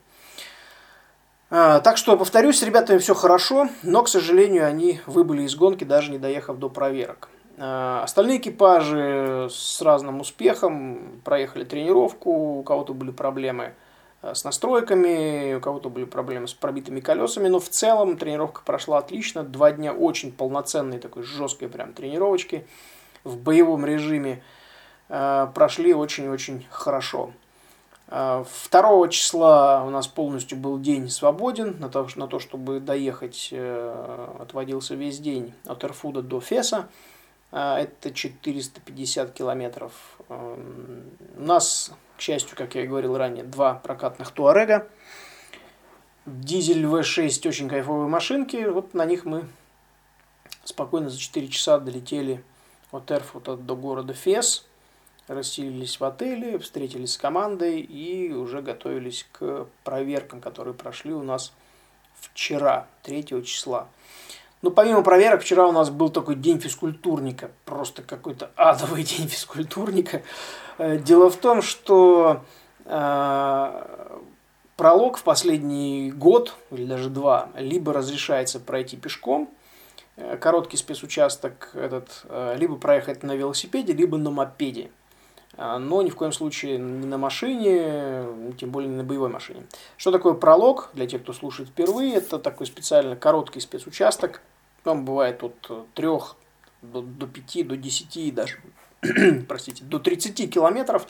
А, 1.52 1.80
так 1.80 1.98
что, 1.98 2.16
повторюсь, 2.16 2.60
с 2.60 2.64
ребятами 2.64 3.00
все 3.00 3.16
хорошо, 3.16 3.70
но, 3.82 4.04
к 4.04 4.08
сожалению, 4.08 4.68
они 4.68 5.02
выбыли 5.08 5.44
из 5.44 5.56
гонки, 5.56 5.84
даже 5.84 6.12
не 6.12 6.20
доехав 6.20 6.58
до 6.58 6.70
проверок. 6.70 7.30
А, 7.58 8.04
остальные 8.04 8.38
экипажи 8.38 9.48
с 9.50 9.82
разным 9.82 10.20
успехом 10.20 11.22
проехали 11.26 11.64
тренировку, 11.64 12.60
у 12.60 12.64
кого-то 12.64 12.94
были 12.94 13.10
проблемы 13.10 13.74
а, 14.22 14.36
с 14.36 14.44
настройками, 14.44 15.56
у 15.56 15.60
кого-то 15.60 15.90
были 15.90 16.06
проблемы 16.06 16.48
с 16.48 16.54
пробитыми 16.54 17.00
колесами, 17.00 17.48
но 17.48 17.60
в 17.60 17.70
целом 17.70 18.16
тренировка 18.16 18.62
прошла 18.64 19.00
отлично. 19.00 19.42
Два 19.42 19.72
дня 19.72 19.92
очень 19.92 20.32
полноценной 20.32 21.00
такой 21.00 21.24
жесткой 21.24 21.68
прям 21.68 21.94
тренировочки 21.94 22.68
в 23.24 23.38
боевом 23.38 23.86
режиме 23.86 24.44
прошли 25.08 25.96
очень-очень 25.96 26.68
хорошо. 26.70 27.32
2 28.10 29.08
числа 29.10 29.84
у 29.86 29.92
нас 29.92 30.08
полностью 30.08 30.58
был 30.58 30.80
день 30.80 31.10
свободен 31.10 31.80
на 31.80 31.90
то, 31.90 32.08
на 32.16 32.28
то 32.28 32.40
чтобы 32.40 32.80
доехать, 32.80 33.50
э, 33.52 34.36
отводился 34.40 34.96
весь 34.96 35.20
день 35.20 35.54
от 35.66 35.84
Эрфуда 35.84 36.24
до 36.24 36.40
Феса. 36.40 36.90
А, 37.52 37.80
это 37.80 38.12
450 38.12 39.32
километров. 39.32 39.92
У 40.28 40.58
нас, 41.38 41.92
к 42.18 42.22
счастью, 42.22 42.58
как 42.58 42.74
я 42.76 42.84
и 42.84 42.88
говорил 42.88 43.16
ранее, 43.16 43.44
два 43.44 43.76
прокатных 43.76 44.32
Туарега. 44.32 44.88
Дизель 46.26 46.86
V6 46.86 47.48
очень 47.48 47.70
кайфовые 47.70 48.08
машинки. 48.08 48.58
Вот 48.66 48.96
на 48.96 49.06
них 49.06 49.26
мы 49.26 49.48
спокойно 50.64 51.10
за 51.10 51.20
4 51.20 51.48
часа 51.48 51.80
долетели 51.80 52.44
от 52.92 53.12
Эрфута 53.12 53.56
до 53.56 53.76
города 53.76 54.14
Фес 54.14 54.69
расселились 55.30 56.00
в 56.00 56.04
отеле, 56.04 56.58
встретились 56.58 57.14
с 57.14 57.18
командой 57.18 57.80
и 57.80 58.34
уже 58.34 58.62
готовились 58.62 59.28
к 59.32 59.68
проверкам, 59.84 60.42
которые 60.42 60.74
прошли 60.74 61.14
у 61.14 61.22
нас 61.22 61.54
вчера, 62.20 62.88
3 63.04 63.46
числа. 63.46 63.88
Ну, 64.62 64.72
помимо 64.72 65.04
проверок, 65.04 65.42
вчера 65.42 65.68
у 65.68 65.72
нас 65.72 65.90
был 65.90 66.10
такой 66.10 66.36
день 66.36 66.60
физкультурника, 66.60 67.52
просто 67.64 68.02
какой-то 68.02 68.52
адовый 68.56 69.04
день 69.04 69.28
физкультурника. 69.28 70.24
Э, 70.78 70.98
дело 70.98 71.30
в 71.30 71.38
том, 71.38 71.62
что 71.62 72.44
э, 72.86 74.08
пролог 74.76 75.18
в 75.18 75.24
последний 75.24 76.12
год 76.12 76.56
или 76.72 76.86
даже 76.86 77.10
два 77.10 77.50
либо 77.56 77.94
разрешается 77.94 78.60
пройти 78.60 78.98
пешком, 78.98 79.50
э, 80.18 80.38
короткий 80.38 80.76
спецучасток 80.78 81.70
этот, 81.76 82.26
э, 82.26 82.56
либо 82.58 82.78
проехать 82.78 83.22
на 83.22 83.36
велосипеде, 83.36 83.94
либо 83.94 84.18
на 84.18 84.32
мопеде. 84.32 84.90
А, 85.62 85.78
но 85.78 86.02
ни 86.02 86.10
в 86.10 86.16
коем 86.16 86.32
случае 86.32 86.78
не 86.78 87.06
на 87.06 87.18
машине, 87.18 88.26
тем 88.58 88.72
более 88.72 88.90
не 88.90 88.96
на 88.96 89.04
боевой 89.04 89.28
машине. 89.28 89.64
Что 89.98 90.10
такое 90.10 90.34
пролог, 90.34 90.90
для 90.94 91.06
тех, 91.06 91.22
кто 91.22 91.34
слушает 91.34 91.68
впервые, 91.68 92.16
это 92.16 92.40
такой 92.40 92.66
специально 92.66 93.18
короткий 93.18 93.60
спецучасток, 93.60 94.42
он 94.86 95.04
бывает 95.04 95.44
от 95.44 95.90
3 95.96 96.08
до, 96.82 97.02
до 97.02 97.28
5, 97.28 97.68
до 97.68 97.76
10, 97.76 98.34
даже, 98.34 98.60
простите, 99.50 99.84
до 99.84 100.00
30 100.00 100.50
километров. 100.50 101.06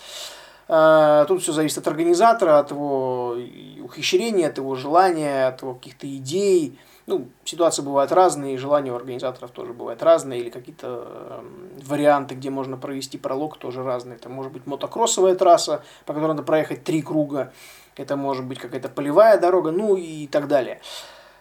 А, 0.68 1.26
тут 1.26 1.44
все 1.44 1.52
зависит 1.52 1.78
от 1.78 1.88
организатора, 1.88 2.58
от 2.58 2.72
его 2.72 3.38
ухищрения, 3.84 4.48
от 4.48 4.58
его 4.58 4.74
желания, 4.74 5.50
от 5.50 5.62
его 5.62 5.76
каких-то 5.76 6.08
идей, 6.08 6.80
ну, 7.10 7.28
ситуации 7.44 7.82
бывают 7.82 8.12
разные, 8.12 8.58
желания 8.58 8.92
у 8.92 8.96
организаторов 8.96 9.50
тоже 9.50 9.74
бывают 9.74 10.04
разные, 10.04 10.40
или 10.40 10.50
какие-то 10.50 11.08
э, 11.08 11.42
варианты, 11.86 12.36
где 12.36 12.52
можно 12.52 12.78
провести 12.78 13.18
пролог, 13.18 13.58
тоже 13.58 13.84
разные. 13.84 14.18
Это 14.18 14.30
может 14.30 14.52
быть 14.54 14.68
мотокроссовая 14.68 15.34
трасса, 15.34 15.84
по 16.06 16.14
которой 16.14 16.30
надо 16.30 16.44
проехать 16.44 16.84
три 16.84 17.02
круга, 17.02 17.52
это 17.98 18.16
может 18.16 18.46
быть 18.46 18.60
какая-то 18.60 18.90
полевая 18.90 19.40
дорога, 19.40 19.72
ну 19.72 19.96
и 19.96 20.28
так 20.28 20.48
далее. 20.48 20.82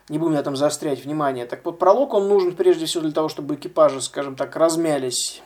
Не 0.08 0.18
будем 0.18 0.32
на 0.32 0.38
этом 0.38 0.56
заострять 0.56 1.04
внимание. 1.04 1.44
Так 1.44 1.64
вот, 1.66 1.78
пролог, 1.78 2.14
он 2.14 2.28
нужен 2.28 2.56
прежде 2.56 2.87
всего 2.87 3.02
для 3.02 3.12
того, 3.12 3.28
чтобы 3.28 3.56
экипажи, 3.56 4.00
скажем 4.00 4.37
так, 4.37 4.56
размялись 4.56 5.42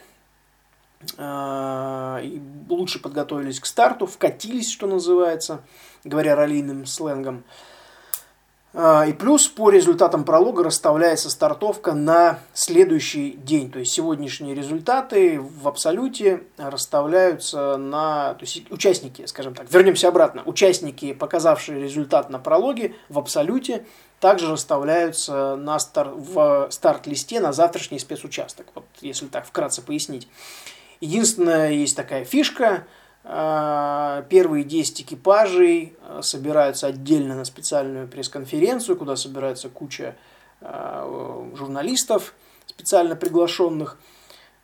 э, 1.18 2.20
и 2.22 2.40
лучше 2.68 3.02
подготовились 3.02 3.58
к 3.58 3.66
старту, 3.66 4.06
вкатились, 4.06 4.70
что 4.70 4.86
называется, 4.86 5.62
говоря 6.04 6.36
раллийным 6.36 6.86
сленгом. 6.86 7.42
А, 7.42 7.71
и 8.74 9.12
плюс 9.12 9.48
по 9.48 9.68
результатам 9.68 10.24
пролога 10.24 10.64
расставляется 10.64 11.28
стартовка 11.28 11.92
на 11.92 12.38
следующий 12.54 13.32
день. 13.32 13.70
То 13.70 13.80
есть 13.80 13.92
сегодняшние 13.92 14.54
результаты 14.54 15.38
в 15.40 15.68
абсолюте 15.68 16.44
расставляются 16.56 17.76
на... 17.76 18.32
То 18.34 18.44
есть 18.44 18.70
участники, 18.70 19.26
скажем 19.26 19.54
так, 19.54 19.70
вернемся 19.70 20.08
обратно. 20.08 20.42
Участники, 20.46 21.12
показавшие 21.12 21.82
результат 21.82 22.30
на 22.30 22.38
прологе 22.38 22.94
в 23.10 23.18
абсолюте, 23.18 23.84
также 24.20 24.50
расставляются 24.50 25.56
на 25.56 25.78
стар... 25.78 26.08
в 26.08 26.68
старт-листе 26.70 27.40
на 27.40 27.52
завтрашний 27.52 27.98
спецучасток. 27.98 28.66
Вот 28.74 28.86
если 29.02 29.26
так 29.26 29.44
вкратце 29.44 29.82
пояснить. 29.82 30.28
Единственное, 31.00 31.72
есть 31.72 31.94
такая 31.94 32.24
фишка– 32.24 32.86
А, 32.96 33.01
первые 33.24 34.64
10 34.64 35.02
экипажей 35.02 35.94
а, 36.00 36.22
собираются 36.22 36.88
отдельно 36.88 37.36
на 37.36 37.44
специальную 37.44 38.08
пресс-конференцию, 38.08 38.96
куда 38.96 39.14
собирается 39.14 39.68
куча 39.68 40.16
а, 40.60 41.48
журналистов, 41.54 42.34
специально 42.66 43.16
приглашенных, 43.16 43.98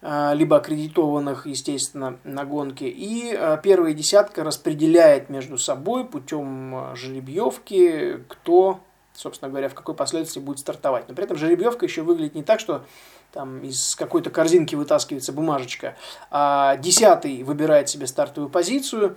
либо 0.01 0.59
аккредитованных, 0.59 1.49
естественно, 1.49 2.21
на 2.23 2.45
гонке. 2.45 2.89
И 2.89 3.37
первая 3.65 3.95
десятка 3.95 4.45
распределяет 4.45 5.29
между 5.29 5.59
собой 5.59 6.05
путем 6.05 6.95
жеребьевки, 6.95 8.23
кто, 8.29 8.79
собственно 9.19 9.51
говоря, 9.51 9.69
в 9.69 9.75
какой 9.75 9.95
последовательности 9.95 10.39
будет 10.39 10.61
стартовать. 10.61 11.09
Но 11.09 11.15
при 11.15 11.25
этом 11.25 11.37
жеребьевка 11.37 11.85
еще 11.85 12.03
выглядит 12.03 12.35
не 12.35 12.43
так, 12.43 12.61
что 12.61 12.85
там 13.33 13.63
из 13.63 13.97
какой-то 13.97 14.31
корзинки 14.31 14.75
вытаскивается 14.75 15.33
бумажечка, 15.33 15.97
а 16.31 16.77
десятый 16.77 17.43
выбирает 17.43 17.89
себе 17.89 18.07
стартовую 18.07 18.51
позицию, 18.51 19.17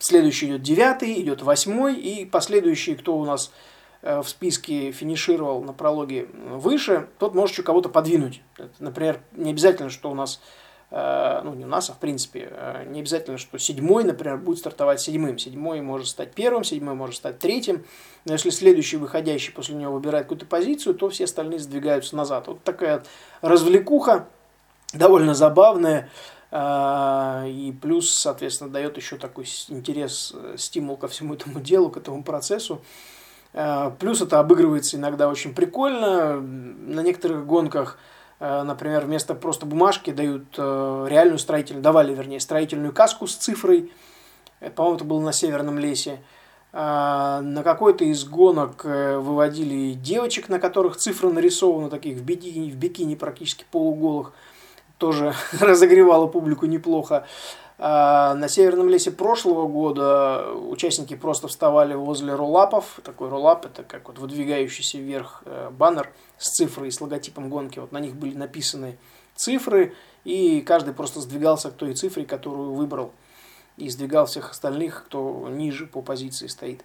следующий 0.00 0.46
идет 0.46 0.62
девятый, 0.62 1.20
идет 1.20 1.42
восьмой, 1.42 1.94
и 1.94 2.24
последующий, 2.24 2.96
кто 2.96 3.16
у 3.16 3.24
нас 3.24 3.52
э, 4.02 4.20
в 4.20 4.28
списке 4.28 4.90
финишировал 4.90 5.62
на 5.62 5.72
прологе 5.72 6.28
выше, 6.50 7.08
тот 7.18 7.34
может 7.34 7.54
еще 7.54 7.62
кого-то 7.62 7.88
подвинуть. 7.88 8.42
Например, 8.80 9.20
не 9.32 9.50
обязательно, 9.50 9.88
что 9.88 10.10
у 10.10 10.14
нас 10.14 10.40
ну 10.90 11.52
не 11.54 11.64
у 11.64 11.68
нас, 11.68 11.90
а 11.90 11.92
в 11.92 11.98
принципе, 11.98 12.48
э, 12.50 12.84
не 12.88 13.00
обязательно, 13.00 13.36
что 13.36 13.58
седьмой, 13.58 14.04
например, 14.04 14.38
будет 14.38 14.58
стартовать 14.58 15.00
седьмым. 15.00 15.38
Седьмой 15.38 15.82
может 15.82 16.08
стать 16.08 16.32
первым, 16.32 16.64
седьмой 16.64 16.94
может 16.94 17.16
стать 17.16 17.38
третьим. 17.38 17.84
Но 18.24 18.32
если 18.32 18.48
следующий 18.48 18.96
выходящий 18.96 19.52
после 19.52 19.74
него 19.74 19.92
выбирает 19.92 20.24
какую-то 20.24 20.46
позицию, 20.46 20.94
то 20.94 21.10
все 21.10 21.24
остальные 21.24 21.58
сдвигаются 21.58 22.16
назад. 22.16 22.46
Вот 22.46 22.62
такая 22.64 23.04
развлекуха, 23.42 24.28
довольно 24.94 25.34
забавная. 25.34 26.08
Э, 26.50 27.44
и 27.46 27.70
плюс, 27.72 28.08
соответственно, 28.10 28.70
дает 28.70 28.96
еще 28.96 29.18
такой 29.18 29.44
интерес, 29.68 30.34
стимул 30.56 30.96
ко 30.96 31.08
всему 31.08 31.34
этому 31.34 31.60
делу, 31.60 31.90
к 31.90 31.98
этому 31.98 32.22
процессу. 32.24 32.80
Плюс 33.98 34.20
это 34.20 34.40
обыгрывается 34.40 34.98
иногда 34.98 35.28
очень 35.28 35.54
прикольно. 35.54 36.38
На 36.38 37.00
некоторых 37.00 37.46
гонках 37.46 37.98
Э, 37.98 38.16
например, 38.40 39.04
вместо 39.04 39.34
просто 39.34 39.66
бумажки 39.66 40.10
дают 40.10 40.44
э, 40.56 41.06
реальную 41.08 41.38
строительную, 41.38 41.82
давали, 41.82 42.14
вернее, 42.14 42.40
строительную 42.40 42.92
каску 42.92 43.26
с 43.26 43.34
цифрой. 43.34 43.92
По-моему, 44.74 44.96
это 44.96 45.04
было 45.04 45.20
на 45.20 45.32
Северном 45.32 45.78
лесе. 45.78 46.20
Э, 46.72 47.40
на 47.42 47.62
какой-то 47.62 48.04
из 48.04 48.24
гонок 48.24 48.84
выводили 48.84 49.94
девочек, 49.94 50.48
на 50.48 50.58
которых 50.58 50.96
цифры 50.96 51.30
нарисованы, 51.30 51.90
таких 51.90 52.18
в 52.18 52.22
бикини, 52.22 52.70
в 52.70 52.76
бикини 52.76 53.14
практически 53.14 53.64
полуголых. 53.70 54.32
Тоже 54.98 55.34
разогревало 55.60 56.26
публику 56.26 56.66
неплохо. 56.66 57.26
А, 57.80 58.34
на 58.34 58.48
Северном 58.48 58.88
лесе 58.88 59.12
прошлого 59.12 59.68
года 59.68 60.52
участники 60.52 61.14
просто 61.14 61.46
вставали 61.46 61.94
возле 61.94 62.34
роллапов. 62.34 62.98
Такой 63.04 63.28
роллап– 63.28 63.64
это 63.66 63.84
как 63.84 64.08
вот 64.08 64.18
выдвигающийся 64.18 64.98
вверх 64.98 65.42
э, 65.44 65.70
баннер 65.70 66.10
с 66.38 66.50
цифрой, 66.50 66.90
с 66.90 67.00
логотипом 67.00 67.48
гонки. 67.48 67.78
Вот 67.78 67.92
на 67.92 68.00
них 68.00 68.16
были 68.16 68.36
написаны 68.36 68.98
цифры, 69.36 69.94
и 70.24 70.60
каждый 70.60 70.92
просто 70.92 71.20
сдвигался 71.20 71.70
к 71.70 71.74
той 71.74 71.94
цифре, 71.94 72.24
которую 72.24 72.72
выбрал. 72.72 73.12
И 73.76 73.88
сдвигал 73.90 74.26
всех 74.26 74.50
остальных, 74.50 75.04
кто 75.04 75.46
ниже 75.48 75.86
по 75.86 76.02
позиции 76.02 76.48
стоит. 76.48 76.84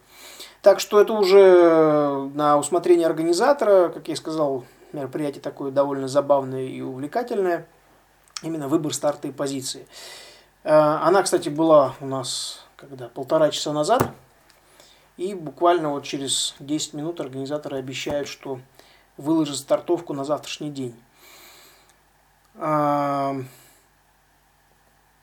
Так 0.62 0.80
что 0.80 1.02
это 1.02 1.14
уже 1.14 2.30
на 2.36 2.60
усмотрение 2.60 3.08
организатора, 3.08 3.90
как 3.90 4.08
я 4.10 4.14
и 4.14 4.18
сказал, 4.18 4.64
мероприятие 4.92 5.42
такое 5.42 5.72
довольно 5.72 6.08
забавное 6.08 6.68
и 6.68 6.82
увлекательное. 6.82 7.66
Именно 8.44 8.68
выбор 8.68 8.94
старта 8.94 9.28
и 9.28 9.32
позиции. 9.32 9.88
Э, 10.64 10.72
она, 11.02 11.24
кстати, 11.24 11.50
была 11.50 11.96
у 12.00 12.06
нас 12.06 12.64
когда 12.84 13.08
полтора 13.08 13.50
часа 13.50 13.74
назад. 13.74 14.12
И 15.16 15.34
буквально 15.34 15.90
вот 15.90 16.04
через 16.04 16.56
10 16.60 16.94
минут 16.94 17.20
организаторы 17.22 17.78
обещают, 17.78 18.28
что 18.28 18.60
выложат 19.16 19.58
стартовку 19.58 20.14
на 20.14 20.24
завтрашний 20.24 20.70
день. 20.70 20.96
Э, 22.56 23.42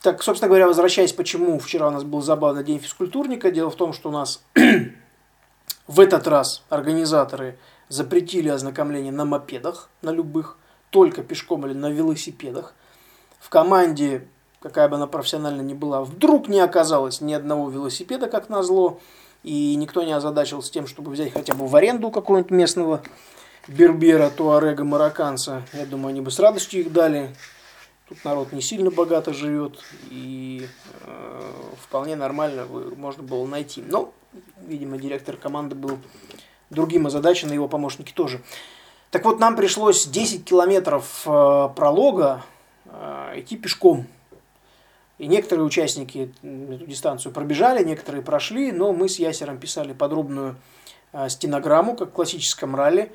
так, 0.03 0.23
собственно 0.23 0.49
говоря, 0.49 0.69
возвращаясь, 0.69 1.13
почему 1.13 1.59
вчера 1.59 1.89
у 1.89 1.91
нас 1.91 2.05
был 2.05 2.23
забавный 2.23 2.65
день 2.65 2.79
физкультурника. 2.79 3.51
Дело 3.51 3.71
в 3.71 3.77
том, 3.77 3.93
что 3.93 4.09
у 4.09 4.13
нас 4.13 4.43
в 5.87 6.01
этот 6.01 6.27
раз 6.27 6.63
организаторы 6.71 7.59
запретили 7.89 8.49
ознакомление 8.49 9.13
на 9.13 9.25
мопедах, 9.25 9.91
на 10.03 10.11
любых, 10.11 10.57
только 10.91 11.23
пешком 11.23 11.67
или 11.67 11.75
на 11.75 11.91
велосипедах. 11.91 12.75
В 13.41 13.51
команде 13.51 14.27
какая 14.61 14.89
бы 14.89 14.97
она 14.97 15.07
профессиональная 15.07 15.65
ни 15.65 15.75
была, 15.75 16.05
вдруг 16.05 16.49
не 16.49 16.61
оказалось 16.61 17.21
ни 17.21 17.33
одного 17.33 17.69
велосипеда, 17.71 18.29
как 18.29 18.49
назло, 18.49 19.01
и 19.43 19.75
никто 19.75 20.03
не 20.03 20.13
озадачился 20.13 20.71
тем, 20.71 20.87
чтобы 20.87 21.11
взять 21.11 21.33
хотя 21.33 21.55
бы 21.55 21.67
в 21.67 21.75
аренду 21.75 22.11
какого-нибудь 22.11 22.51
местного 22.51 23.03
бербера, 23.67 24.31
туарега, 24.31 24.85
марокканца. 24.85 25.63
Я 25.73 25.87
думаю, 25.87 26.11
они 26.11 26.21
бы 26.21 26.31
с 26.31 26.39
радостью 26.39 26.81
их 26.81 26.93
дали. 26.93 27.35
Тут 28.09 28.25
народ 28.25 28.53
не 28.53 28.61
сильно 28.61 28.91
богато 28.91 29.33
живет, 29.33 29.79
и 30.11 30.67
э, 31.05 31.53
вполне 31.81 32.17
нормально 32.17 32.67
можно 32.97 33.23
было 33.23 33.47
найти. 33.47 33.83
Но, 33.87 34.13
видимо, 34.67 34.99
директор 34.99 35.37
команды 35.37 35.77
был 35.77 35.99
другим 36.71 37.07
озадачен, 37.07 37.51
и 37.51 37.55
его 37.55 37.69
помощники 37.69 38.13
тоже. 38.13 38.43
Так 39.11 39.25
вот, 39.25 39.39
нам 39.39 39.57
пришлось 39.57 40.07
10 40.07 40.45
километров 40.45 41.23
э, 41.25 41.69
пролога 41.75 42.45
э, 42.87 43.35
идти 43.37 43.57
пешком 43.57 44.07
и 45.21 45.27
некоторые 45.27 45.67
участники 45.67 46.33
эту 46.43 46.87
дистанцию 46.87 47.33
пробежали, 47.33 47.85
некоторые 47.85 48.23
прошли, 48.23 48.73
но 48.73 48.95
мы 48.95 49.07
с 49.07 49.19
Ясером 49.19 49.59
писали 49.59 49.93
подробную 49.93 50.57
а, 51.13 51.29
стенограмму, 51.29 51.95
как 51.95 52.09
в 52.09 52.13
классическом 52.13 52.75
ралли. 52.75 53.13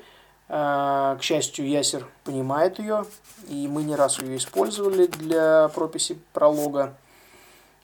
А, 0.48 1.16
к 1.16 1.24
счастью, 1.24 1.68
Ясер 1.68 2.06
понимает 2.22 2.78
ее, 2.78 3.06
и 3.48 3.66
мы 3.66 3.82
не 3.82 3.96
раз 3.96 4.20
ее 4.20 4.36
использовали 4.36 5.06
для 5.06 5.66
прописи 5.74 6.16
пролога. 6.32 6.94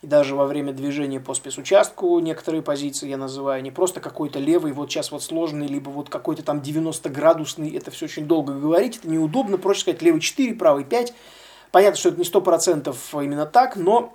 И 0.02 0.06
даже 0.06 0.36
во 0.36 0.46
время 0.46 0.72
движения 0.72 1.18
по 1.18 1.34
спецучастку 1.34 2.16
некоторые 2.20 2.62
позиции 2.62 3.08
я 3.08 3.16
называю 3.16 3.60
не 3.60 3.72
просто 3.72 3.98
какой-то 3.98 4.38
левый, 4.38 4.70
вот 4.70 4.88
сейчас 4.88 5.10
вот 5.10 5.24
сложный, 5.24 5.66
либо 5.66 5.90
вот 5.90 6.10
какой-то 6.10 6.44
там 6.44 6.60
90-градусный, 6.60 7.76
это 7.76 7.90
все 7.90 8.04
очень 8.04 8.26
долго 8.26 8.52
говорить, 8.52 8.98
это 8.98 9.08
неудобно, 9.08 9.58
проще 9.58 9.80
сказать 9.80 10.00
левый 10.00 10.20
4, 10.20 10.54
правый 10.54 10.84
5, 10.84 11.12
Понятно, 11.72 11.98
что 11.98 12.10
это 12.10 12.18
не 12.18 12.24
сто 12.24 12.42
процентов 12.42 13.14
именно 13.14 13.46
так, 13.46 13.76
но 13.76 14.12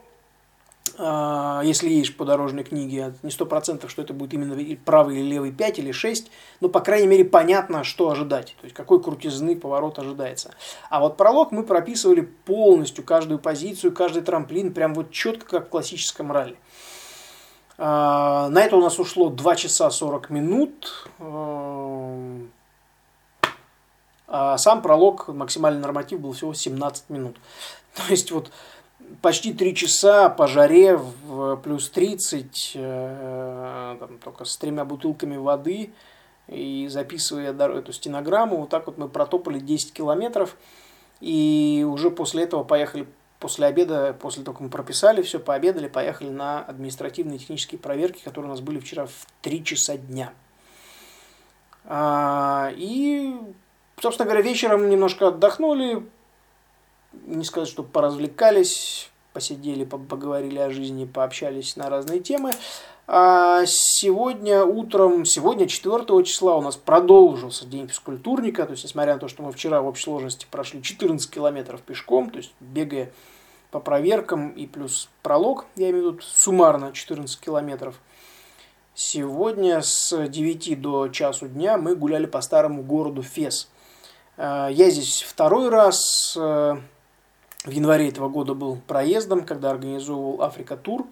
э, 0.96 1.62
если 1.64 1.90
есть 1.90 2.16
по 2.16 2.24
дорожной 2.24 2.64
книге, 2.64 3.16
не 3.24 3.32
сто 3.32 3.48
процентов, 3.48 3.90
что 3.90 4.04
это 4.04 4.14
будет 4.14 4.36
именно 4.36 4.56
правый 4.86 5.18
или 5.18 5.32
левый 5.32 5.52
5 5.52 5.80
или 5.80 5.92
6, 5.92 6.30
но, 6.62 6.70
по 6.70 6.82
крайней 6.82 7.08
мере, 7.08 7.26
понятно, 7.26 7.84
что 7.84 8.12
ожидать, 8.12 8.56
то 8.62 8.66
есть 8.66 8.76
какой 8.76 9.02
крутизны 9.02 9.56
поворот 9.56 9.98
ожидается. 9.98 10.54
А 10.92 11.00
вот 11.00 11.18
пролог 11.18 11.52
мы 11.52 11.64
прописывали 11.64 12.22
полностью, 12.22 13.04
каждую 13.04 13.40
позицию, 13.40 13.92
каждый 13.92 14.22
трамплин, 14.22 14.72
прям 14.72 14.94
вот 14.94 15.10
четко, 15.10 15.58
как 15.58 15.66
в 15.66 15.70
классическом 15.70 16.32
ралли. 16.32 16.58
Э, 17.80 18.50
на 18.52 18.62
это 18.62 18.78
у 18.78 18.82
нас 18.82 19.00
ушло 19.00 19.32
2 19.32 19.56
часа 19.56 19.90
40 19.90 20.30
минут. 20.30 21.10
Э, 21.18 22.40
а 24.28 24.58
сам 24.58 24.82
пролог, 24.82 25.30
максимальный 25.30 25.80
норматив 25.80 26.20
был 26.20 26.34
всего 26.34 26.54
17 26.54 27.10
минут. 27.10 27.38
То 27.96 28.04
есть 28.10 28.32
вот 28.32 28.52
почти 29.22 29.54
3 29.54 29.76
часа 29.76 30.30
по 30.30 30.48
жаре 30.48 30.98
в 30.98 31.56
плюс 31.58 31.90
30, 31.90 32.74
э, 32.76 33.98
там, 34.00 34.18
только 34.20 34.46
с 34.46 34.58
тремя 34.58 34.86
бутылками 34.86 35.38
воды 35.38 35.92
и 36.48 36.88
записывая 36.90 37.54
эту 37.54 37.94
стенограмму, 37.94 38.58
вот 38.58 38.70
так 38.70 38.88
вот 38.88 38.98
мы 38.98 39.10
протопали 39.10 39.60
10 39.60 39.94
километров. 39.94 40.58
И 41.20 41.86
уже 41.90 42.12
после 42.12 42.44
этого 42.44 42.64
поехали 42.64 43.08
после 43.40 43.68
обеда, 43.68 44.16
после 44.20 44.44
того, 44.44 44.54
как 44.54 44.62
мы 44.62 44.70
прописали 44.70 45.22
все, 45.22 45.40
пообедали, 45.40 45.88
поехали 45.88 46.30
на 46.30 46.64
административные 46.64 47.40
технические 47.40 47.80
проверки, 47.80 48.24
которые 48.24 48.50
у 48.50 48.54
нас 48.54 48.62
были 48.62 48.80
вчера 48.80 49.06
в 49.06 49.28
3 49.42 49.64
часа 49.64 49.98
дня. 49.98 50.34
А, 51.86 52.72
и 52.76 53.36
собственно 54.02 54.30
говоря, 54.30 54.42
вечером 54.42 54.90
немножко 54.90 55.30
отдохнули, 55.30 56.06
не 57.26 57.44
сказать, 57.44 57.70
что 57.70 57.84
поразвлекались, 57.84 59.10
посидели, 59.34 59.86
поговорили 59.86 60.60
о 60.60 60.70
жизни, 60.70 61.06
пообщались 61.06 61.76
на 61.76 61.90
разные 61.90 62.20
темы. 62.20 62.52
А 63.10 63.64
сегодня 63.66 64.64
утром, 64.64 65.24
сегодня 65.24 65.68
4 65.68 66.24
числа 66.26 66.58
у 66.58 66.62
нас 66.62 66.76
продолжился 66.76 67.66
день 67.66 67.88
физкультурника, 67.88 68.66
то 68.66 68.72
есть 68.72 68.84
несмотря 68.84 69.14
на 69.14 69.20
то, 69.20 69.28
что 69.30 69.44
мы 69.44 69.52
вчера 69.52 69.82
в 69.82 69.88
общей 69.88 70.04
сложности 70.04 70.46
прошли 70.52 70.84
14 70.84 71.30
километров 71.30 71.82
пешком, 71.82 72.30
то 72.30 72.38
есть 72.38 72.52
бегая 72.60 73.12
по 73.72 73.80
проверкам 73.80 74.50
и 74.50 74.68
плюс 74.68 75.10
пролог, 75.24 75.66
я 75.78 75.90
имею 75.90 76.10
в 76.10 76.14
виду 76.16 76.22
суммарно 76.22 76.92
14 76.92 77.40
километров. 77.40 77.96
Сегодня 78.94 79.82
с 79.82 80.28
9 80.28 80.82
до 80.82 81.08
часу 81.08 81.48
дня 81.48 81.78
мы 81.78 81.96
гуляли 81.96 82.26
по 82.26 82.42
старому 82.42 82.84
городу 82.84 83.24
Фес– 83.24 83.70
я 84.38 84.90
здесь 84.90 85.24
второй 85.24 85.70
раз. 85.70 86.36
Э, 86.40 86.78
в 87.64 87.72
январе 87.72 88.08
этого 88.08 88.30
года 88.30 88.54
был 88.54 88.78
проездом, 88.88 89.44
когда 89.46 89.72
организовывал 89.72 90.42
Африка 90.42 90.78
Тур. 90.78 91.08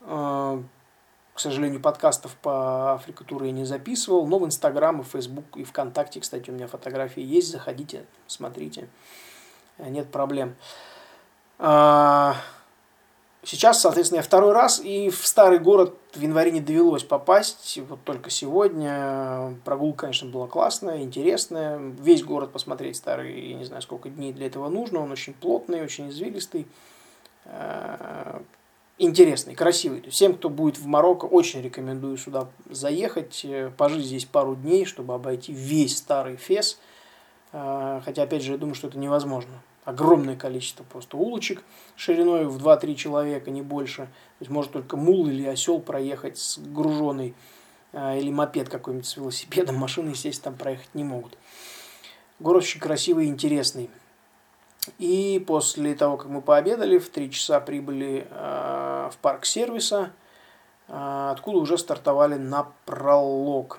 К 0.00 0.62
сожалению, 1.36 1.80
подкастов 1.80 2.34
по 2.36 2.94
Африка 2.94 3.24
Туру 3.24 3.44
я 3.44 3.52
не 3.52 3.66
записывал, 3.66 4.26
но 4.26 4.38
в 4.38 4.46
Инстаграм 4.46 5.00
и 5.00 5.04
Фейсбук 5.04 5.44
и 5.56 5.64
ВКонтакте, 5.64 6.20
кстати, 6.20 6.48
у 6.48 6.54
меня 6.54 6.66
фотографии 6.66 7.22
есть, 7.22 7.50
заходите, 7.50 8.06
смотрите, 8.26 8.88
нет 9.78 10.10
проблем. 10.10 10.54
Сейчас, 13.46 13.80
соответственно, 13.80 14.16
я 14.16 14.22
второй 14.24 14.50
раз, 14.50 14.80
и 14.80 15.08
в 15.08 15.24
старый 15.24 15.60
город 15.60 15.94
в 16.12 16.20
январе 16.20 16.50
не 16.50 16.60
довелось 16.60 17.04
попасть, 17.04 17.78
вот 17.88 18.02
только 18.02 18.28
сегодня. 18.28 19.54
Прогулка, 19.64 20.00
конечно, 20.00 20.28
была 20.28 20.48
классная, 20.48 21.02
интересная. 21.02 21.78
Весь 21.78 22.24
город 22.24 22.50
посмотреть 22.50 22.96
старый, 22.96 23.50
я 23.50 23.54
не 23.54 23.64
знаю, 23.64 23.82
сколько 23.82 24.08
дней 24.08 24.32
для 24.32 24.48
этого 24.48 24.68
нужно. 24.68 24.98
Он 24.98 25.12
очень 25.12 25.32
плотный, 25.32 25.80
очень 25.80 26.10
извилистый, 26.10 26.66
э, 27.44 28.40
интересный, 28.98 29.54
красивый. 29.54 30.02
Всем, 30.10 30.34
кто 30.34 30.48
будет 30.48 30.76
в 30.76 30.86
Марокко, 30.86 31.26
очень 31.26 31.62
рекомендую 31.62 32.16
сюда 32.16 32.48
заехать, 32.68 33.44
э, 33.44 33.70
пожить 33.76 34.06
здесь 34.06 34.24
пару 34.24 34.56
дней, 34.56 34.86
чтобы 34.86 35.14
обойти 35.14 35.52
весь 35.52 35.98
старый 35.98 36.34
Фес. 36.34 36.80
Э, 37.52 38.00
хотя, 38.04 38.24
опять 38.24 38.42
же, 38.42 38.50
я 38.50 38.58
думаю, 38.58 38.74
что 38.74 38.88
это 38.88 38.98
невозможно 38.98 39.62
огромное 39.86 40.36
количество 40.36 40.84
просто 40.84 41.16
улочек 41.16 41.62
шириной 41.94 42.44
в 42.44 42.58
2-3 42.58 42.94
человека, 42.96 43.50
не 43.50 43.62
больше. 43.62 44.02
То 44.02 44.40
есть 44.40 44.50
может 44.50 44.72
только 44.72 44.98
мул 44.98 45.26
или 45.28 45.46
осел 45.46 45.80
проехать 45.80 46.36
с 46.36 46.58
груженной, 46.58 47.34
а, 47.92 48.16
или 48.16 48.30
мопед 48.30 48.68
какой-нибудь 48.68 49.06
с 49.06 49.16
велосипедом, 49.16 49.76
машины, 49.76 50.10
естественно, 50.10 50.52
там 50.52 50.58
проехать 50.58 50.92
не 50.94 51.04
могут. 51.04 51.38
Город 52.40 52.64
очень 52.64 52.80
красивый 52.80 53.26
и 53.26 53.28
интересный. 53.28 53.88
И 54.98 55.42
после 55.46 55.94
того, 55.94 56.16
как 56.16 56.26
мы 56.26 56.42
пообедали, 56.42 56.98
в 56.98 57.08
3 57.08 57.30
часа 57.30 57.60
прибыли 57.60 58.26
э, 58.28 59.10
в 59.12 59.16
парк 59.18 59.44
сервиса, 59.44 60.12
э, 60.88 61.28
откуда 61.32 61.58
уже 61.58 61.78
стартовали 61.78 62.34
на 62.34 62.72
пролог. 62.84 63.78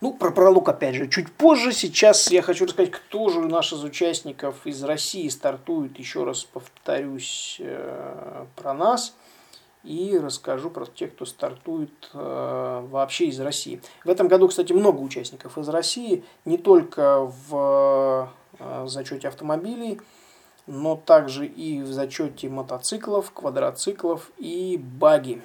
Ну, 0.00 0.12
про 0.14 0.30
пролог, 0.30 0.68
опять 0.68 0.94
же, 0.94 1.08
чуть 1.08 1.32
позже. 1.32 1.72
Сейчас 1.72 2.30
я 2.30 2.42
хочу 2.42 2.64
рассказать, 2.64 2.90
кто 2.90 3.28
же 3.28 3.40
у 3.40 3.48
нас 3.48 3.72
из 3.72 3.82
участников 3.84 4.66
из 4.66 4.82
России 4.82 5.28
стартует. 5.28 5.98
Еще 5.98 6.24
раз 6.24 6.44
повторюсь 6.44 7.56
э, 7.60 8.44
про 8.56 8.74
нас. 8.74 9.14
И 9.82 10.18
расскажу 10.22 10.68
про 10.68 10.84
тех, 10.84 11.14
кто 11.14 11.24
стартует 11.24 12.10
э, 12.12 12.86
вообще 12.90 13.26
из 13.26 13.40
России. 13.40 13.80
В 14.04 14.10
этом 14.10 14.28
году, 14.28 14.48
кстати, 14.48 14.72
много 14.72 15.00
участников 15.00 15.56
из 15.56 15.68
России. 15.70 16.24
Не 16.44 16.58
только 16.58 17.20
в 17.48 18.30
э, 18.58 18.86
зачете 18.86 19.28
автомобилей, 19.28 20.00
но 20.66 20.96
также 20.96 21.46
и 21.46 21.80
в 21.80 21.92
зачете 21.92 22.48
мотоциклов, 22.48 23.32
квадроциклов 23.32 24.30
и 24.36 24.78
баги. 24.78 25.42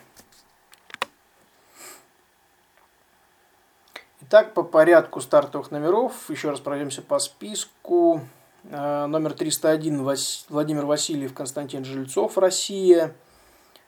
Итак, 4.28 4.56
по 4.56 4.64
порядку 4.64 5.22
стартовых 5.22 5.70
номеров, 5.70 6.32
еще 6.32 6.50
раз 6.50 6.60
пройдемся 6.60 7.04
по 7.04 7.20
списку. 7.20 8.22
Э, 8.64 9.06
номер 9.06 9.34
301 9.34 10.04
Владимир 10.50 10.86
Васильев, 10.88 11.32
Константин 11.36 11.86
Жильцов, 11.86 12.36
Россия. 12.40 13.14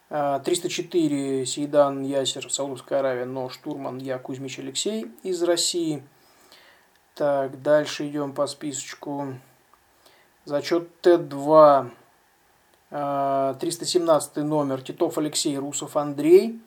304 0.10 1.41
э, 1.41 1.45
Сейдан 1.47 2.04
Ясер, 2.04 2.52
Саудовская 2.52 3.00
Аравия, 3.00 3.26
но 3.26 3.50
штурман 3.50 3.97
Я 3.97 4.19
Кузьмич 4.19 4.60
Алексей 4.60 5.12
из 5.23 5.41
России. 5.41 6.04
Так, 7.15 7.60
дальше 7.63 8.08
идем 8.08 8.34
по 8.34 8.45
списочку. 8.45 9.34
Зачет 10.45 10.88
Т2, 11.02 11.89
317 12.91 14.38
э, 14.38 14.43
номер, 14.43 14.84
Титов 14.84 15.17
Алексей, 15.17 15.58
Русов 15.58 15.97
Андрей. 15.97 16.62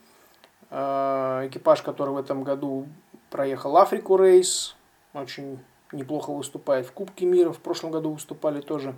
Экипаж, 0.70 1.82
который 1.82 2.10
в 2.14 2.16
этом 2.16 2.42
году 2.42 2.86
проехал 3.30 3.76
Африку 3.76 4.16
рейс, 4.16 4.74
очень 5.14 5.58
неплохо 5.92 6.32
выступает 6.32 6.86
в 6.86 6.92
Кубке 6.92 7.24
мира, 7.24 7.52
в 7.52 7.58
прошлом 7.58 7.90
году 7.90 8.12
выступали 8.12 8.60
тоже. 8.60 8.94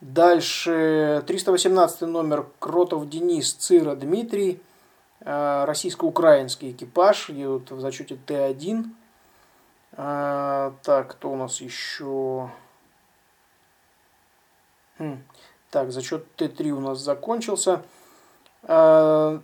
Дальше 0.00 1.24
318 1.26 2.02
номер 2.02 2.46
Кротов 2.60 3.08
Денис, 3.08 3.52
Цира 3.52 3.96
Дмитрий, 3.96 4.60
э, 5.20 5.64
российско-украинский 5.64 6.70
экипаж, 6.70 7.30
едут 7.30 7.72
в 7.72 7.80
зачете 7.80 8.16
Т1. 8.26 8.84
Э, 9.92 10.72
так, 10.84 11.12
кто 11.12 11.32
у 11.32 11.36
нас 11.36 11.60
еще? 11.60 12.50
Хм. 14.98 15.22
Так, 15.70 15.90
зачет 15.90 16.26
Т3 16.36 16.70
у 16.70 16.80
нас 16.80 16.98
закончился. 17.00 17.82
Э, 18.62 19.40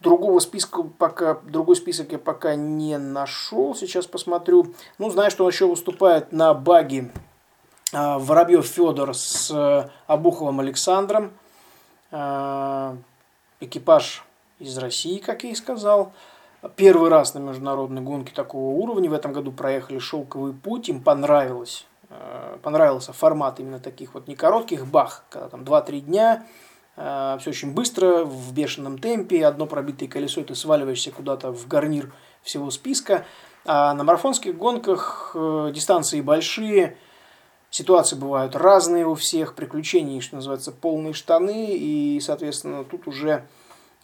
Другого 0.00 0.40
списка 0.40 0.82
пока, 0.82 1.34
другой 1.42 1.74
список 1.74 2.12
я 2.12 2.18
пока 2.18 2.54
не 2.54 2.98
нашел. 2.98 3.74
Сейчас 3.74 4.06
посмотрю. 4.06 4.74
Ну, 4.98 5.10
знаю, 5.10 5.30
что 5.30 5.44
он 5.44 5.50
еще 5.50 5.66
выступает 5.66 6.32
на 6.32 6.52
баге 6.52 7.10
а, 7.94 8.18
Воробьев 8.18 8.66
Федор 8.66 9.14
с 9.14 9.50
э, 9.50 9.88
Обуховым 10.06 10.60
Александром. 10.60 11.32
А, 12.12 12.96
экипаж 13.60 14.24
из 14.58 14.76
России, 14.76 15.16
как 15.18 15.44
я 15.44 15.50
и 15.50 15.54
сказал. 15.54 16.12
Первый 16.74 17.08
раз 17.08 17.32
на 17.32 17.38
международной 17.38 18.02
гонке 18.02 18.34
такого 18.34 18.74
уровня. 18.74 19.08
В 19.08 19.14
этом 19.14 19.32
году 19.32 19.50
проехали 19.50 19.98
«Шелковый 19.98 20.52
путь». 20.52 20.90
Им 20.90 21.02
понравилось. 21.02 21.86
Э, 22.10 22.58
понравился 22.62 23.14
формат 23.14 23.60
именно 23.60 23.80
таких 23.80 24.12
вот 24.12 24.28
не 24.28 24.36
коротких 24.36 24.86
бах, 24.86 25.24
когда 25.30 25.48
там 25.48 25.62
2-3 25.62 26.00
дня– 26.00 26.44
все 26.96 27.50
очень 27.50 27.72
быстро, 27.72 28.24
в 28.24 28.54
бешеном 28.54 28.96
темпе, 28.96 29.44
одно 29.44 29.66
пробитое 29.66 30.08
колесо, 30.08 30.40
и 30.40 30.44
ты 30.44 30.54
сваливаешься 30.54 31.10
куда-то 31.10 31.52
в 31.52 31.68
гарнир 31.68 32.10
всего 32.42 32.70
списка. 32.70 33.26
А 33.66 33.92
на 33.94 34.04
марафонских 34.04 34.56
гонках 34.56 35.32
э, 35.34 35.72
дистанции 35.74 36.20
большие, 36.20 36.96
ситуации 37.70 38.14
бывают 38.14 38.54
разные 38.54 39.06
у 39.06 39.14
всех, 39.14 39.54
приключений, 39.54 40.20
что 40.20 40.36
называется, 40.36 40.70
полные 40.70 41.12
штаны, 41.12 41.76
и, 41.76 42.20
соответственно, 42.20 42.84
тут 42.84 43.08
уже 43.08 43.44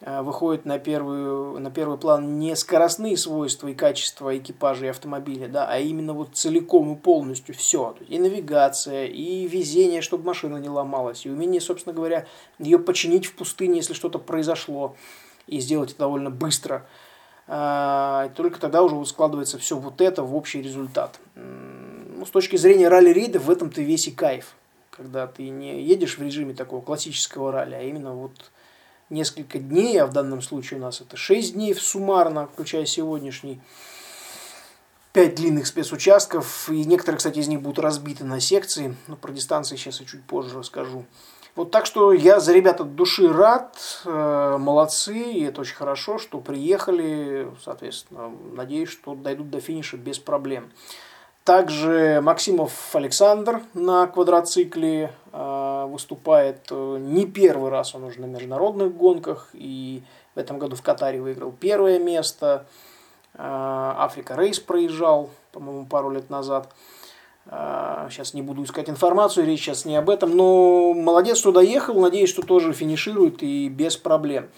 Э, 0.04 0.22
выходит 0.22 0.64
на 0.64 0.80
первый, 0.80 1.60
на 1.60 1.70
первый 1.70 1.96
план 1.96 2.38
не 2.40 2.56
скоростные 2.56 3.16
свойства 3.16 3.68
и 3.68 3.74
качества 3.74 4.36
экипажа 4.36 4.86
и 4.86 4.88
автомобиля, 4.88 5.46
да, 5.46 5.68
а 5.68 5.78
именно 5.78 6.12
вот 6.12 6.30
целиком 6.34 6.92
и 6.92 6.96
полностью 6.96 7.54
все. 7.54 7.94
И 8.08 8.18
навигация, 8.18 9.06
и 9.06 9.46
везение, 9.46 10.02
чтобы 10.02 10.24
машина 10.24 10.56
не 10.56 10.68
ломалась, 10.68 11.24
и 11.24 11.30
умение, 11.30 11.60
собственно 11.60 11.94
говоря, 11.94 12.26
ее 12.58 12.80
починить 12.80 13.26
в 13.26 13.36
пустыне, 13.36 13.76
если 13.76 13.94
что-то 13.94 14.18
произошло, 14.18 14.96
и 15.46 15.60
сделать 15.60 15.90
это 15.90 16.00
довольно 16.00 16.30
быстро. 16.30 16.84
А, 17.46 18.30
только 18.30 18.58
тогда 18.58 18.82
уже 18.82 19.04
складывается 19.06 19.58
все 19.58 19.76
вот 19.76 20.00
это 20.00 20.24
в 20.24 20.34
общий 20.34 20.62
результат. 20.62 21.20
Ну, 21.36 22.26
с 22.26 22.30
точки 22.30 22.56
зрения 22.56 22.88
ралли-рейда 22.88 23.38
в 23.38 23.50
этом-то 23.50 23.82
весь 23.82 24.08
и 24.08 24.10
кайф. 24.10 24.54
Когда 24.90 25.28
ты 25.28 25.48
не 25.48 25.80
едешь 25.82 26.18
в 26.18 26.22
режиме 26.22 26.54
такого 26.54 26.80
классического 26.80 27.52
ралли, 27.52 27.74
а 27.74 27.82
именно 27.82 28.14
вот 28.14 28.50
несколько 29.12 29.58
дней, 29.58 30.00
а 30.00 30.06
в 30.06 30.12
данном 30.12 30.42
случае 30.42 30.80
у 30.80 30.82
нас 30.82 31.00
это 31.00 31.16
6 31.16 31.54
дней 31.54 31.74
суммарно, 31.74 32.48
включая 32.52 32.86
сегодняшний. 32.86 33.60
5 35.12 35.34
длинных 35.34 35.66
спецучастков, 35.66 36.70
и 36.70 36.84
некоторые, 36.84 37.18
кстати, 37.18 37.38
из 37.38 37.46
них 37.46 37.60
будут 37.60 37.78
разбиты 37.78 38.24
на 38.24 38.40
секции, 38.40 38.96
но 39.08 39.16
про 39.16 39.30
дистанции 39.30 39.76
сейчас 39.76 40.00
я 40.00 40.06
чуть 40.06 40.24
позже 40.24 40.58
расскажу. 40.58 41.04
Вот 41.54 41.70
так 41.70 41.84
что 41.84 42.14
я 42.14 42.40
за 42.40 42.54
ребят 42.54 42.80
от 42.80 42.96
души 42.96 43.30
рад, 43.30 43.76
э, 44.06 44.56
молодцы, 44.58 45.18
и 45.18 45.42
это 45.42 45.60
очень 45.60 45.74
хорошо, 45.74 46.16
что 46.16 46.38
приехали, 46.38 47.46
соответственно, 47.62 48.32
надеюсь, 48.54 48.88
что 48.88 49.14
дойдут 49.14 49.50
до 49.50 49.60
финиша 49.60 49.98
без 49.98 50.18
проблем. 50.18 50.72
Также 51.44 52.20
Максимов 52.22 52.94
Александр 52.94 53.62
на 53.74 54.06
квадроцикле 54.06 55.12
э, 55.32 55.86
выступает 55.88 56.70
не 56.70 57.26
первый 57.26 57.68
раз, 57.68 57.96
он 57.96 58.04
уже 58.04 58.20
на 58.20 58.26
международных 58.26 58.96
гонках, 58.96 59.48
и 59.52 60.04
в 60.36 60.38
этом 60.38 60.60
году 60.60 60.76
в 60.76 60.82
Катаре 60.82 61.20
выиграл 61.20 61.50
первое 61.50 61.98
место. 61.98 62.64
Э, 63.34 63.38
Африка 63.42 64.36
Рейс 64.36 64.60
проезжал, 64.60 65.30
по-моему, 65.50 65.86
пару 65.86 66.10
лет 66.10 66.30
назад. 66.30 66.72
Сейчас 67.44 68.34
не 68.34 68.42
буду 68.42 68.62
искать 68.62 68.88
информацию, 68.88 69.44
речь 69.44 69.62
сейчас 69.62 69.84
не 69.84 69.96
об 69.96 70.10
этом, 70.10 70.36
но 70.36 70.94
молодец, 70.94 71.38
что 71.38 71.50
доехал, 71.50 72.00
надеюсь, 72.00 72.30
что 72.30 72.42
тоже 72.42 72.72
финиширует 72.72 73.42
и 73.42 73.68
без 73.68 73.96
проблем. 73.96 74.48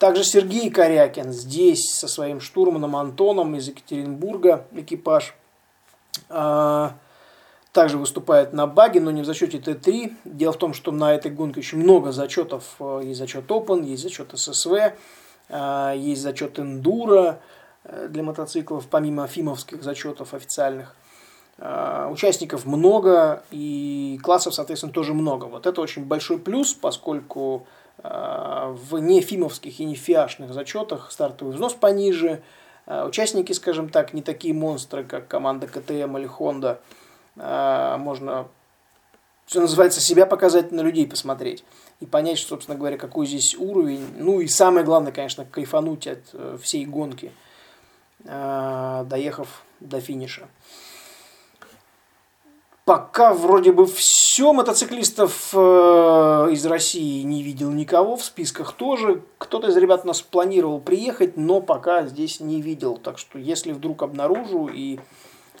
Также 0.00 0.24
Сергей 0.24 0.68
Корякин 0.68 1.30
здесь 1.30 1.94
со 1.94 2.08
своим 2.08 2.40
штурманом 2.40 2.96
Антоном 2.96 3.54
из 3.54 3.68
Екатеринбурга 3.68 4.66
экипаж– 4.72 5.36
а, 5.43 5.43
также 7.74 7.98
выступает 7.98 8.52
на 8.52 8.68
баге, 8.68 9.00
но 9.00 9.10
не 9.10 9.22
в 9.22 9.24
зачете 9.24 9.58
Т3. 9.58 10.14
Дело 10.24 10.52
в 10.52 10.58
том, 10.58 10.74
что 10.74 10.92
на 10.92 11.12
этой 11.12 11.32
гонке 11.32 11.58
очень 11.58 11.78
много 11.78 12.12
зачетов. 12.12 12.76
Э, 12.78 13.00
есть 13.02 13.18
зачет 13.18 13.50
Open, 13.50 13.84
есть 13.84 14.04
зачет 14.04 14.30
ССВ, 14.32 14.72
э, 15.48 15.92
есть 15.96 16.22
зачет 16.22 16.60
Эндура 16.60 17.40
э, 17.82 18.06
для 18.08 18.22
мотоциклов, 18.22 18.86
помимо 18.86 19.26
фимовских 19.26 19.82
зачетов 19.82 20.32
официальных. 20.32 20.94
Участников 22.10 22.66
много 22.66 23.44
и 23.52 24.18
классов, 24.24 24.54
соответственно, 24.54 24.92
тоже 24.92 25.14
много. 25.14 25.44
Вот 25.44 25.68
это 25.68 25.80
очень 25.80 26.04
большой 26.04 26.40
плюс, 26.40 26.74
поскольку 26.74 27.68
в 28.02 28.98
нефимовских 28.98 29.78
и 29.78 29.84
не 29.84 29.94
фиашных 29.94 30.52
зачетах 30.52 31.12
стартовый 31.12 31.54
взнос 31.54 31.74
пониже. 31.74 32.42
Участники, 32.86 33.52
скажем 33.52 33.88
так, 33.88 34.12
не 34.12 34.22
такие 34.22 34.52
монстры, 34.52 35.04
как 35.04 35.26
команда 35.26 35.66
КТМ 35.66 36.16
или 36.18 36.28
Honda. 36.28 36.78
Можно, 37.98 38.46
что 39.46 39.60
называется, 39.60 40.00
себя 40.00 40.26
показать 40.26 40.70
на 40.70 40.82
людей 40.82 41.06
посмотреть 41.06 41.64
и 42.00 42.06
понять, 42.06 42.38
собственно 42.38 42.76
говоря, 42.76 42.98
какой 42.98 43.26
здесь 43.26 43.54
уровень. 43.54 44.06
Ну 44.18 44.40
и 44.40 44.46
самое 44.46 44.84
главное, 44.84 45.12
конечно, 45.12 45.44
кайфануть 45.44 46.06
от 46.06 46.20
э, 46.32 46.58
всей 46.60 46.84
гонки, 46.84 47.32
доехав 48.24 49.64
до 49.80 50.00
финиша. 50.00 50.48
Пока 52.84 53.32
вроде 53.32 53.72
бы 53.72 53.86
все 53.86 54.52
мотоциклистов 54.52 55.54
э, 55.54 56.48
из 56.52 56.66
России 56.66 57.22
не 57.22 57.42
видел 57.42 57.70
никого, 57.70 58.14
в 58.16 58.22
списках 58.22 58.74
тоже. 58.74 59.22
Кто-то 59.38 59.68
из 59.68 59.76
ребят 59.78 60.04
нас 60.04 60.20
планировал 60.20 60.80
приехать, 60.80 61.38
но 61.38 61.62
пока 61.62 62.04
здесь 62.04 62.40
не 62.40 62.60
видел. 62.60 62.98
Так 62.98 63.18
что 63.18 63.38
если 63.38 63.72
вдруг 63.72 64.02
обнаружу 64.02 64.66
и 64.66 64.98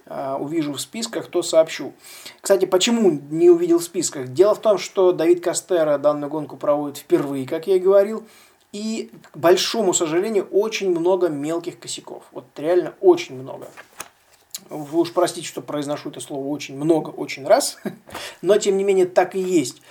э, 0.04 0.36
увижу 0.38 0.74
в 0.74 0.80
списках, 0.82 1.28
то 1.28 1.40
сообщу. 1.40 1.94
Кстати, 2.42 2.66
почему 2.66 3.18
не 3.30 3.48
увидел 3.48 3.78
в 3.78 3.84
списках? 3.84 4.28
Дело 4.28 4.54
в 4.54 4.60
том, 4.60 4.76
что 4.76 5.12
Давид 5.12 5.42
Кастера 5.42 5.96
данную 5.96 6.28
гонку 6.28 6.58
проводит 6.58 6.98
впервые, 6.98 7.46
как 7.46 7.66
я 7.66 7.76
и 7.76 7.80
говорил. 7.80 8.26
И, 8.72 9.10
к 9.30 9.38
большому 9.38 9.94
сожалению, 9.94 10.46
очень 10.50 10.90
много 10.90 11.28
мелких 11.28 11.78
косяков. 11.78 12.24
Вот 12.32 12.44
реально 12.58 12.92
очень 13.00 13.40
много. 13.40 13.68
Вы 14.70 15.00
уж 15.00 15.12
простите, 15.12 15.46
что 15.46 15.60
произношу 15.60 16.10
это 16.10 16.20
слово 16.20 16.46
очень 16.48 16.76
много, 16.76 17.10
очень 17.10 17.46
раз, 17.46 17.78
но 18.42 18.58
тем 18.58 18.76
не 18.76 18.84
менее 18.84 19.06
так 19.06 19.34
и 19.34 19.40
есть. 19.40 19.82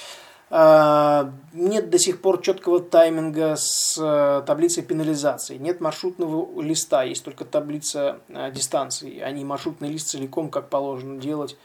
А, 0.56 1.34
нет 1.54 1.90
до 1.90 1.98
сих 1.98 2.22
пор 2.22 2.40
четкого 2.42 2.80
тайминга 2.80 3.56
с 3.56 3.98
э, 4.00 4.44
таблицей 4.46 4.84
пенализации. 4.84 5.58
Нет 5.58 5.82
маршрутного 5.82 6.62
листа, 6.62 7.02
есть 7.02 7.24
только 7.24 7.44
таблица 7.44 8.20
э, 8.28 8.52
дистанции, 8.52 9.20
а 9.20 9.32
не 9.32 9.44
маршрутный 9.44 9.90
лист 9.90 10.10
целиком, 10.10 10.50
как 10.50 10.70
положено 10.70 11.20
делать 11.20 11.58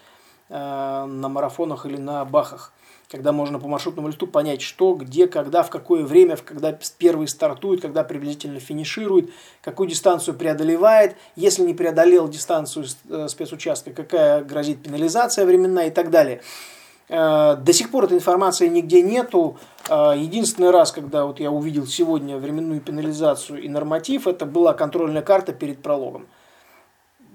э, 0.49 0.55
на 0.55 1.29
марафонах 1.29 1.85
или 1.85 1.97
на 1.97 2.25
бахах 2.25 2.73
когда 3.09 3.31
можно 3.31 3.59
по 3.59 3.67
маршрутному 3.67 4.09
листу 4.09 4.27
понять, 4.27 4.61
что, 4.61 4.93
где, 4.93 5.27
когда, 5.27 5.63
в 5.63 5.69
какое 5.69 6.05
время, 6.05 6.37
когда 6.37 6.77
первый 6.97 7.27
стартует, 7.27 7.81
когда 7.81 8.03
приблизительно 8.03 8.59
финиширует, 8.59 9.31
какую 9.61 9.89
дистанцию 9.89 10.35
преодолевает, 10.35 11.15
если 11.35 11.63
не 11.63 11.73
преодолел 11.73 12.27
дистанцию 12.27 12.85
э, 13.09 13.27
спецучастка, 13.27 13.91
какая 13.93 14.43
грозит 14.43 14.83
пенализация 14.83 15.45
временная 15.45 15.87
и 15.87 15.91
так 15.91 16.11
далее. 16.11 16.41
Э, 17.07 17.55
до 17.55 17.73
сих 17.73 17.89
пор 17.89 18.03
этой 18.05 18.17
информации 18.17 18.67
нигде 18.67 19.01
нету. 19.01 19.57
Э, 19.89 20.13
единственный 20.15 20.69
раз, 20.69 20.91
когда 20.91 21.25
вот 21.25 21.39
я 21.39 21.49
увидел 21.49 21.87
сегодня 21.87 22.37
временную 22.37 22.79
пенализацию 22.79 23.59
и 23.63 23.69
норматив, 23.69 24.27
это 24.27 24.45
была 24.45 24.73
контрольная 24.73 25.23
карта 25.23 25.51
перед 25.51 25.81
прологом 25.81 26.27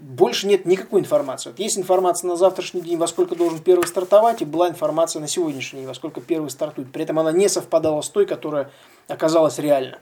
больше 0.05 0.47
нет 0.47 0.67
никакой 0.67 1.01
информации. 1.01 1.49
Вот 1.49 1.59
есть 1.59 1.79
информация 1.79 2.29
на 2.29 2.37
завтрашний 2.37 2.83
день, 2.83 2.99
во 2.99 3.07
сколько 3.07 3.35
должен 3.35 3.59
первый 3.59 3.87
стартовать, 3.87 4.43
и 4.43 4.45
была 4.45 4.69
информация 4.69 5.21
на 5.21 5.29
сегодняшний 5.29 5.81
день, 5.81 5.88
во 5.88 5.95
сколько 5.95 6.21
первый 6.21 6.51
стартует. 6.51 6.93
При 6.93 7.05
этом 7.05 7.19
она 7.19 7.33
не 7.33 7.49
совпадала 7.49 8.03
с 8.03 8.11
той, 8.11 8.27
которая 8.27 8.71
оказалась 9.09 9.59
реально, 9.59 9.99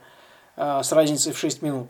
а, 0.57 0.83
с 0.83 0.91
разницей 0.91 1.31
в 1.31 1.37
6 1.37 1.61
минут. 1.61 1.89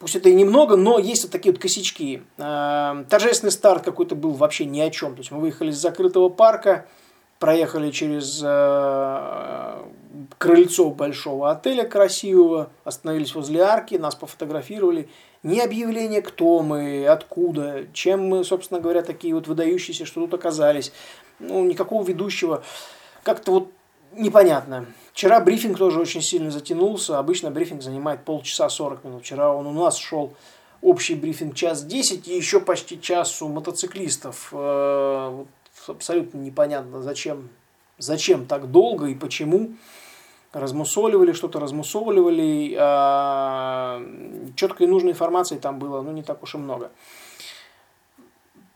Пусть 0.00 0.16
это 0.16 0.28
и 0.28 0.34
немного, 0.34 0.76
но 0.76 0.98
есть 0.98 1.22
вот 1.22 1.30
такие 1.30 1.52
вот 1.52 1.62
косячки. 1.62 2.24
А, 2.36 3.04
торжественный 3.08 3.52
старт 3.52 3.84
какой-то 3.84 4.16
был 4.16 4.32
вообще 4.32 4.64
ни 4.64 4.80
о 4.80 4.90
чем. 4.90 5.14
То 5.14 5.20
есть 5.20 5.30
мы 5.30 5.38
выехали 5.38 5.70
из 5.70 5.80
закрытого 5.80 6.28
парка, 6.28 6.86
проехали 7.38 7.90
через 7.90 8.40
э, 8.42 9.82
крыльцо 10.38 10.90
большого 10.90 11.50
отеля 11.50 11.86
красивого, 11.86 12.70
остановились 12.84 13.34
возле 13.34 13.60
арки, 13.60 13.96
нас 13.96 14.14
пофотографировали. 14.14 15.08
Ни 15.46 15.60
объявления, 15.60 16.22
кто 16.22 16.60
мы, 16.60 17.06
откуда, 17.06 17.86
чем 17.92 18.28
мы, 18.28 18.42
собственно 18.42 18.80
говоря, 18.80 19.02
такие 19.02 19.32
вот 19.32 19.46
выдающиеся, 19.46 20.04
что 20.04 20.22
тут 20.22 20.34
оказались. 20.34 20.90
Ну, 21.38 21.64
никакого 21.64 22.04
ведущего. 22.04 22.64
Как-то 23.22 23.52
вот 23.52 23.70
непонятно. 24.10 24.86
Вчера 25.12 25.38
брифинг 25.38 25.78
тоже 25.78 26.00
очень 26.00 26.20
сильно 26.20 26.50
затянулся. 26.50 27.20
Обычно 27.20 27.52
брифинг 27.52 27.80
занимает 27.80 28.24
полчаса 28.24 28.68
40 28.68 29.04
минут. 29.04 29.22
Вчера 29.22 29.54
он 29.54 29.68
у 29.68 29.72
нас 29.72 29.96
шел 29.98 30.34
общий 30.82 31.14
брифинг 31.14 31.54
час 31.54 31.84
10 31.84 32.26
и 32.26 32.36
еще 32.36 32.58
почти 32.58 33.00
час 33.00 33.40
у 33.40 33.46
мотоциклистов. 33.46 34.48
Э, 34.50 35.44
абсолютно 35.86 36.38
непонятно, 36.38 37.02
зачем, 37.02 37.50
зачем 37.98 38.46
так 38.46 38.72
долго 38.72 39.06
и 39.06 39.14
почему. 39.14 39.76
Размусоливали 40.56 41.32
что-то, 41.32 41.60
размусоливали. 41.60 42.74
А, 42.80 44.02
четкой 44.54 44.86
нужной 44.86 45.12
информации 45.12 45.58
там 45.58 45.78
было 45.78 46.00
ну, 46.00 46.12
не 46.12 46.22
так 46.22 46.42
уж 46.42 46.54
и 46.54 46.58
много. 46.58 46.90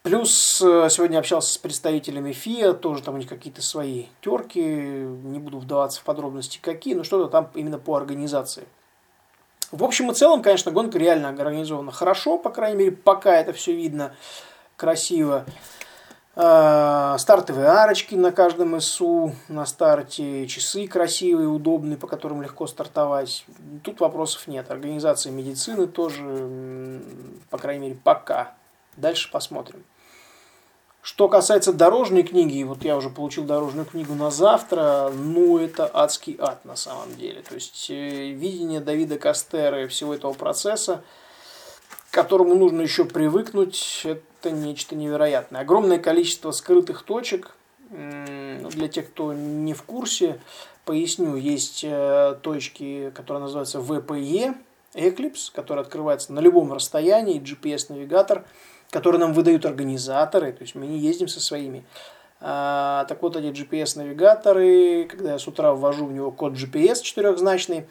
Плюс 0.03 0.61
э, 0.61 0.89
сегодня 0.91 1.19
общался 1.19 1.55
с 1.55 1.57
представителями 1.57 2.33
ФИА, 2.33 2.75
тоже 2.75 3.03
там 3.03 3.15
у 3.15 3.17
них 3.17 3.27
какие-то 3.27 3.63
свои 3.63 4.07
терки, 4.21 4.61
не 4.61 5.39
буду 5.39 5.59
вдаваться 5.59 6.03
в 6.03 6.05
подробности 6.05 6.59
какие, 6.61 6.93
но 6.93 7.03
что-то 7.03 7.31
там 7.31 7.51
именно 7.55 7.79
по 7.79 7.97
организации. 7.97 8.67
В 9.73 9.83
общем 9.83 10.11
и 10.11 10.15
целом, 10.15 10.43
конечно, 10.43 10.71
гонка 10.71 10.99
реально 10.99 11.31
организована 11.31 11.93
хорошо, 11.93 12.37
по 12.37 12.51
крайней 12.51 12.77
мере, 12.77 12.93
пока 12.93 13.37
это 13.37 13.55
все 13.55 13.75
видно 13.75 14.15
красиво. 14.77 15.47
А, 16.43 17.19
стартовые 17.19 17.67
арочки 17.67 18.15
на 18.15 18.33
каждом 18.33 18.81
СУ 18.81 19.35
на 19.49 19.67
старте, 19.67 20.47
часы 20.47 20.87
красивые, 20.87 21.49
удобные, 21.49 21.99
по 21.99 22.07
которым 22.07 22.41
легко 22.41 22.67
стартовать. 22.67 23.45
Тут 23.83 24.01
вопросов 24.01 24.47
нет. 24.47 24.71
Организация 24.71 25.33
медицины 25.33 25.87
тоже, 25.87 27.03
по 27.51 27.59
крайней 27.59 27.89
мере, 27.89 28.01
пока. 28.03 28.55
Дальше 28.97 29.31
посмотрим. 29.31 29.85
Что 31.03 31.29
касается 31.29 31.75
дорожной 31.75 32.23
книги, 32.23 32.63
вот 32.63 32.85
я 32.85 32.97
уже 32.97 33.11
получил 33.11 33.45
дорожную 33.45 33.85
книгу 33.85 34.15
на 34.15 34.31
завтра, 34.31 35.11
ну 35.15 35.59
это 35.59 35.91
адский 35.93 36.39
ад 36.41 36.65
на 36.65 36.75
самом 36.75 37.17
деле. 37.17 37.43
То 37.43 37.55
есть 37.55 37.91
э, 37.91 38.31
видение 38.31 38.81
Давида 38.81 39.19
Кастера 39.19 39.85
и 39.85 39.89
всего 39.89 40.15
этого 40.15 40.33
процесса, 40.33 41.05
к 42.11 42.15
которому 42.15 42.55
нужно 42.55 42.81
еще 42.81 43.05
привыкнуть, 43.05 44.03
это 44.05 44.23
нечто 44.49 44.95
невероятное. 44.95 45.61
Огромное 45.61 45.99
количество 45.99 46.51
скрытых 46.53 47.03
точек. 47.03 47.57
Для 47.91 48.89
тех, 48.89 49.09
кто 49.09 49.33
не 49.33 49.75
в 49.75 49.83
курсе, 49.83 50.41
поясню, 50.85 51.35
есть 51.35 51.85
э, 51.85 52.37
точки, 52.41 53.11
которые 53.15 53.43
называются 53.43 53.79
VPE, 53.79 54.55
Eclipse, 54.95 55.51
который 55.53 55.81
открывается 55.81 56.33
на 56.33 56.41
любом 56.41 56.73
расстоянии, 56.73 57.41
GPS-навигатор, 57.41 58.45
который 58.91 59.19
нам 59.19 59.33
выдают 59.33 59.67
организаторы, 59.67 60.53
то 60.53 60.63
есть 60.63 60.75
мы 60.75 60.87
не 60.87 60.99
ездим 60.99 61.29
со 61.29 61.41
своими. 61.41 61.85
А, 62.41 63.05
так 63.05 63.23
вот, 63.23 63.37
эти 63.37 63.47
GPS-навигаторы, 63.47 65.07
когда 65.09 65.33
я 65.33 65.39
с 65.39 65.47
утра 65.47 65.75
ввожу 65.75 66.07
в 66.07 66.13
него 66.13 66.31
код 66.31 66.55
GPS 66.55 67.03
четырехзначный, 67.03 67.87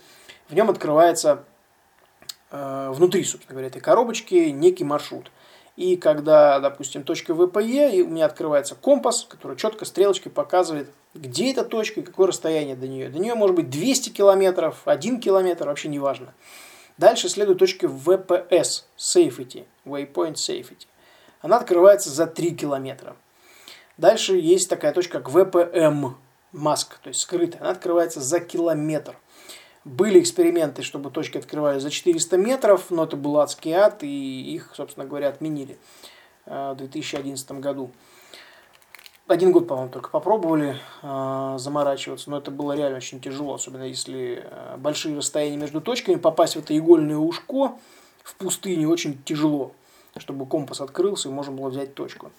в 0.49 0.55
нем 0.55 0.69
открывается 0.69 1.43
э, 2.51 2.91
внутри, 2.91 3.23
собственно 3.23 3.53
говоря, 3.53 3.67
этой 3.67 3.81
коробочки 3.81 4.49
некий 4.49 4.83
маршрут. 4.83 5.31
И 5.79 5.95
когда, 5.95 6.59
допустим, 6.59 7.03
точка 7.03 7.33
ВПЕ, 7.33 7.95
и 7.95 8.01
у 8.01 8.09
меня 8.09 8.25
открывается 8.25 8.75
компас, 8.75 9.23
который 9.23 9.55
четко 9.55 9.85
стрелочкой 9.85 10.29
показывает, 10.29 10.91
где 11.13 11.51
эта 11.51 11.63
точка 11.63 12.01
и 12.01 12.03
какое 12.03 12.27
расстояние 12.27 12.75
до 12.75 12.85
нее. 12.85 13.07
До 13.07 13.17
нее 13.17 13.33
может 13.33 13.55
быть 13.55 13.69
200 13.69 14.09
километров, 14.09 14.81
1 14.83 15.21
километр, 15.21 15.67
вообще 15.67 15.87
не 15.87 15.97
важно. 15.97 16.33
Дальше 16.97 17.29
следует 17.29 17.59
точка 17.59 17.85
VPS, 17.87 18.83
Safety, 18.97 19.63
Waypoint 19.85 20.33
Safety. 20.33 20.85
Она 21.39 21.55
открывается 21.55 22.09
за 22.09 22.27
3 22.27 22.57
километра. 22.57 23.15
Дальше 23.95 24.35
есть 24.35 24.69
такая 24.69 24.91
точка, 24.91 25.21
как 25.21 25.33
VPM, 25.33 26.15
Mask, 26.51 26.87
то 27.01 27.07
есть 27.07 27.21
скрытая. 27.21 27.61
Она 27.61 27.71
открывается 27.71 28.19
за 28.19 28.41
километр. 28.41 29.17
Были 29.85 30.19
эксперименты, 30.19 30.81
чтобы 30.81 31.09
точки 31.09 31.37
открывались 31.37 31.81
за 31.81 31.89
400 31.89 32.37
метров, 32.37 32.91
но 32.91 33.05
это 33.05 33.15
был 33.15 33.39
адский 33.39 33.71
ад, 33.71 34.03
и 34.03 34.53
их, 34.53 34.71
собственно 34.75 35.05
говоря, 35.05 35.29
отменили 35.29 35.77
э, 36.45 36.73
в 36.73 36.77
2011 36.77 37.51
году. 37.53 37.91
Один 39.27 39.51
год, 39.51 39.67
по-моему, 39.67 39.91
только 39.91 40.09
попробовали 40.09 40.75
э, 41.01 41.55
заморачиваться, 41.59 42.29
но 42.29 42.39
это 42.39 42.51
было 42.51 42.73
реально 42.73 42.97
очень 42.97 43.21
тяжело, 43.21 43.53
особенно 43.53 43.83
если 43.83 44.43
э, 44.43 44.77
большие 44.77 45.15
расстояния 45.15 45.57
между 45.57 45.79
точками, 45.79 46.15
попасть 46.15 46.55
в 46.55 46.59
это 46.59 46.77
игольное 46.77 47.17
ушко 47.17 47.77
в 48.23 48.35
пустыне 48.35 48.87
очень 48.87 49.21
тяжело, 49.23 49.71
чтобы 50.17 50.45
компас 50.45 50.81
открылся 50.81 51.29
и 51.29 51.31
можно 51.31 51.53
было 51.53 51.69
взять 51.69 51.93
точку. 51.93 52.31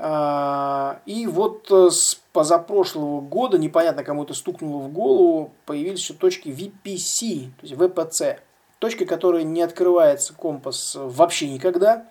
А, 0.00 1.00
и 1.06 1.26
вот 1.26 1.70
э, 1.72 1.90
с 1.90 2.14
позапрошлого 2.32 3.20
года, 3.20 3.58
непонятно 3.58 4.04
кому 4.04 4.22
это 4.22 4.32
стукнуло 4.32 4.78
в 4.84 4.92
голову, 4.92 5.50
появились 5.66 5.98
еще 5.98 6.14
точки 6.14 6.50
VPC, 6.50 7.50
то 7.60 7.66
есть 7.66 7.74
VPC. 7.74 8.38
Точка, 8.78 9.06
которая 9.06 9.42
не 9.42 9.60
открывается 9.60 10.34
компас 10.34 10.94
вообще 10.96 11.48
никогда. 11.48 12.06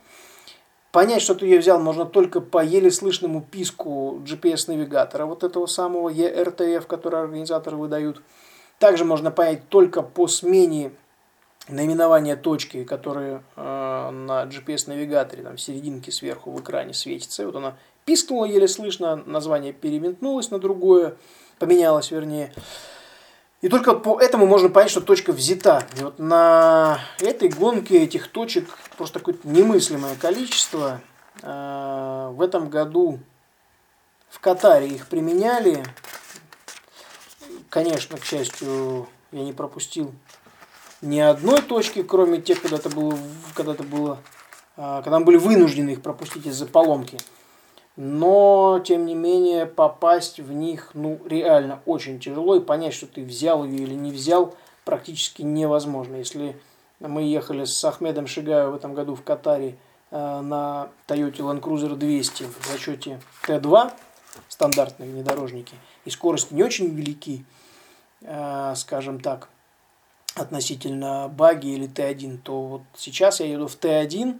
Понять, 0.91 1.21
что 1.21 1.33
ты 1.33 1.45
ее 1.45 1.59
взял, 1.59 1.79
можно 1.79 2.05
только 2.05 2.41
по 2.41 2.61
еле 2.61 2.91
слышному 2.91 3.41
писку 3.41 4.21
GPS-навигатора, 4.25 5.25
вот 5.25 5.45
этого 5.45 5.65
самого 5.65 6.09
ERTF, 6.09 6.87
который 6.87 7.21
организаторы 7.21 7.77
выдают. 7.77 8.21
Также 8.79 9.05
можно 9.05 9.31
понять 9.31 9.69
только 9.69 10.01
по 10.01 10.27
смене 10.27 10.91
наименования 11.69 12.35
точки, 12.35 12.83
которые 12.83 13.43
э, 13.55 14.09
на 14.11 14.45
GPS-навигаторе, 14.45 15.43
там 15.43 15.57
в 15.57 15.61
серединке 15.61 16.11
сверху 16.11 16.51
в 16.51 16.61
экране 16.61 16.93
светится. 16.93 17.45
Вот 17.45 17.55
она 17.55 17.75
пискнула 18.05 18.45
еле 18.45 18.67
слышно, 18.67 19.17
название 19.25 19.73
переметнулось 19.73 20.49
на 20.51 20.59
другое, 20.59 21.15
поменялось 21.59 22.11
вернее. 22.11 22.53
И 23.61 23.69
только 23.69 23.93
по 23.95 24.19
этому 24.19 24.45
можно 24.45 24.69
понять, 24.69 24.91
что 24.91 25.01
точка 25.01 25.33
взята. 25.33 25.83
И 25.99 26.03
вот 26.03 26.19
на 26.19 26.99
этой 27.19 27.49
гонке 27.49 28.03
этих 28.03 28.27
точек 28.31 28.65
просто 28.97 29.19
какое-то 29.19 29.47
немыслимое 29.47 30.15
количество. 30.15 31.01
Э, 31.41 32.31
в 32.33 32.41
этом 32.41 32.69
году 32.69 33.19
в 34.29 34.39
Катаре 34.39 34.87
их 34.87 35.07
применяли. 35.07 35.83
Конечно, 37.69 38.17
к 38.17 38.23
счастью, 38.23 39.07
я 39.31 39.43
не 39.43 39.53
пропустил 39.53 40.13
ни 41.01 41.19
одной 41.19 41.61
точки, 41.61 42.03
кроме 42.03 42.41
тех, 42.41 42.61
когда 42.61 42.77
это 42.77 42.89
было, 42.89 43.17
когда 43.53 43.73
это 43.73 43.83
было, 43.83 44.19
а, 44.75 45.01
когда 45.01 45.19
мы 45.19 45.25
были 45.25 45.37
вынуждены 45.37 45.91
их 45.91 46.01
пропустить 46.01 46.45
из-за 46.45 46.65
поломки. 46.65 47.17
Но, 47.95 48.79
тем 48.85 49.07
не 49.07 49.15
менее, 49.15 49.65
попасть 49.65 50.39
в 50.39 50.51
них, 50.51 50.91
ну, 50.93 51.19
реально 51.25 51.81
очень 51.85 52.19
тяжело. 52.19 52.55
И 52.55 52.59
понять, 52.59 52.93
что 52.93 53.07
ты 53.07 53.23
взял 53.23 53.65
ее 53.65 53.83
или 53.83 53.95
не 53.95 54.11
взял, 54.11 54.55
практически 54.85 55.41
невозможно. 55.41 56.15
Если 56.15 56.55
мы 56.99 57.23
ехали 57.23 57.65
с 57.65 57.83
Ахмедом 57.83 58.27
Шигаем 58.27 58.71
в 58.71 58.75
этом 58.75 58.93
году 58.93 59.15
в 59.15 59.23
Катаре 59.23 59.77
э, 60.11 60.41
на 60.41 60.89
Toyota 61.07 61.37
Land 61.37 61.61
Cruiser 61.61 61.95
200 61.95 62.43
в 62.43 62.67
зачете 62.71 63.19
Т2, 63.47 63.91
стандартные 64.47 65.09
внедорожники, 65.09 65.75
и 66.05 66.11
скорости 66.11 66.53
не 66.53 66.63
очень 66.63 66.93
велики, 66.93 67.45
э, 68.21 68.73
скажем 68.75 69.19
так, 69.19 69.49
относительно 70.39 71.27
баги 71.27 71.67
или 71.67 71.87
Т1, 71.87 72.39
то 72.43 72.61
вот 72.61 72.81
сейчас 72.95 73.39
я 73.39 73.47
еду 73.47 73.67
в 73.67 73.77
Т1, 73.77 74.37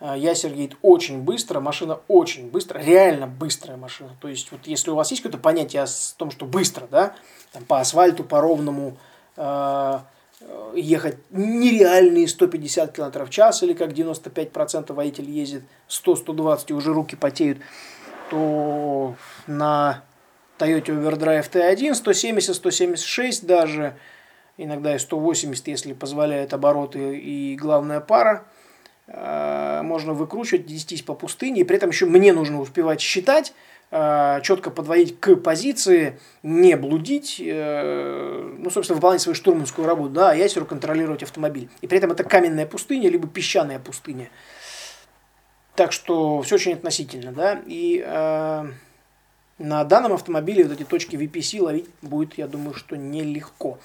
а, 0.00 0.16
Ясер 0.16 0.52
едет 0.52 0.76
очень 0.82 1.22
быстро, 1.22 1.60
машина 1.60 2.00
очень 2.08 2.50
быстро, 2.50 2.80
реально 2.80 3.26
быстрая 3.26 3.76
машина. 3.76 4.10
То 4.20 4.28
есть, 4.28 4.50
вот 4.50 4.66
если 4.66 4.90
у 4.90 4.94
вас 4.94 5.10
есть 5.10 5.22
какое-то 5.22 5.42
понятие 5.42 5.82
о 5.82 5.86
том, 6.16 6.30
что 6.30 6.44
быстро, 6.44 6.86
да, 6.90 7.14
там, 7.52 7.64
по 7.64 7.80
асфальту, 7.80 8.24
по 8.24 8.40
ровному, 8.40 8.96
э, 9.36 9.98
ехать 10.74 11.18
нереальные 11.30 12.26
150 12.26 12.92
км 12.92 13.24
в 13.24 13.30
час, 13.30 13.62
или 13.62 13.74
как 13.74 13.92
95% 13.92 14.92
водитель 14.92 15.30
ездит 15.30 15.62
100-120 15.88 16.64
и 16.68 16.72
уже 16.72 16.92
руки 16.92 17.14
потеют, 17.14 17.58
то 18.28 19.14
на 19.46 20.02
Toyota 20.58 20.86
Overdrive 20.86 21.48
T1 21.48 21.92
170-176 21.92 23.46
даже– 23.46 23.96
иногда 24.56 24.94
и 24.94 24.98
180, 24.98 25.68
если 25.68 25.92
позволяют 25.92 26.52
обороты 26.52 27.18
и 27.18 27.56
главная 27.56 28.00
пара. 28.00 28.44
Э, 29.08 29.82
можно 29.82 30.12
выкручивать, 30.14 30.68
нестись 30.68 31.02
по 31.02 31.14
пустыне, 31.14 31.62
и 31.62 31.64
при 31.64 31.76
этом 31.76 31.90
еще 31.90 32.06
мне 32.06 32.32
нужно 32.32 32.60
успевать 32.60 33.00
считать, 33.00 33.52
э, 33.90 34.40
четко 34.42 34.70
подводить 34.70 35.18
к 35.18 35.36
позиции, 35.36 36.18
не 36.42 36.76
блудить, 36.76 37.40
э, 37.44 38.54
ну, 38.58 38.70
собственно, 38.70 38.96
выполнять 38.96 39.20
свою 39.20 39.34
штурманскую 39.34 39.86
работу, 39.86 40.10
да, 40.10 40.30
а 40.30 40.34
ясеру 40.34 40.66
контролировать 40.66 41.22
автомобиль. 41.22 41.68
И 41.80 41.86
при 41.86 41.98
этом 41.98 42.12
это 42.12 42.24
каменная 42.24 42.66
пустыня, 42.66 43.10
либо 43.10 43.26
песчаная 43.28 43.78
пустыня. 43.78 44.30
Так 45.74 45.92
что 45.92 46.42
все 46.42 46.56
очень 46.56 46.74
относительно, 46.74 47.32
да, 47.32 47.60
и 47.66 47.98
на 49.58 49.84
данном 49.84 50.12
автомобиле 50.12 50.64
вот 50.64 50.72
эти 50.72 50.84
точки 50.84 51.16
VPC 51.16 51.60
ловить 51.60 51.88
будет, 52.00 52.38
я 52.38 52.46
думаю, 52.46 52.74
что 52.74 52.96
нелегко 52.96 53.78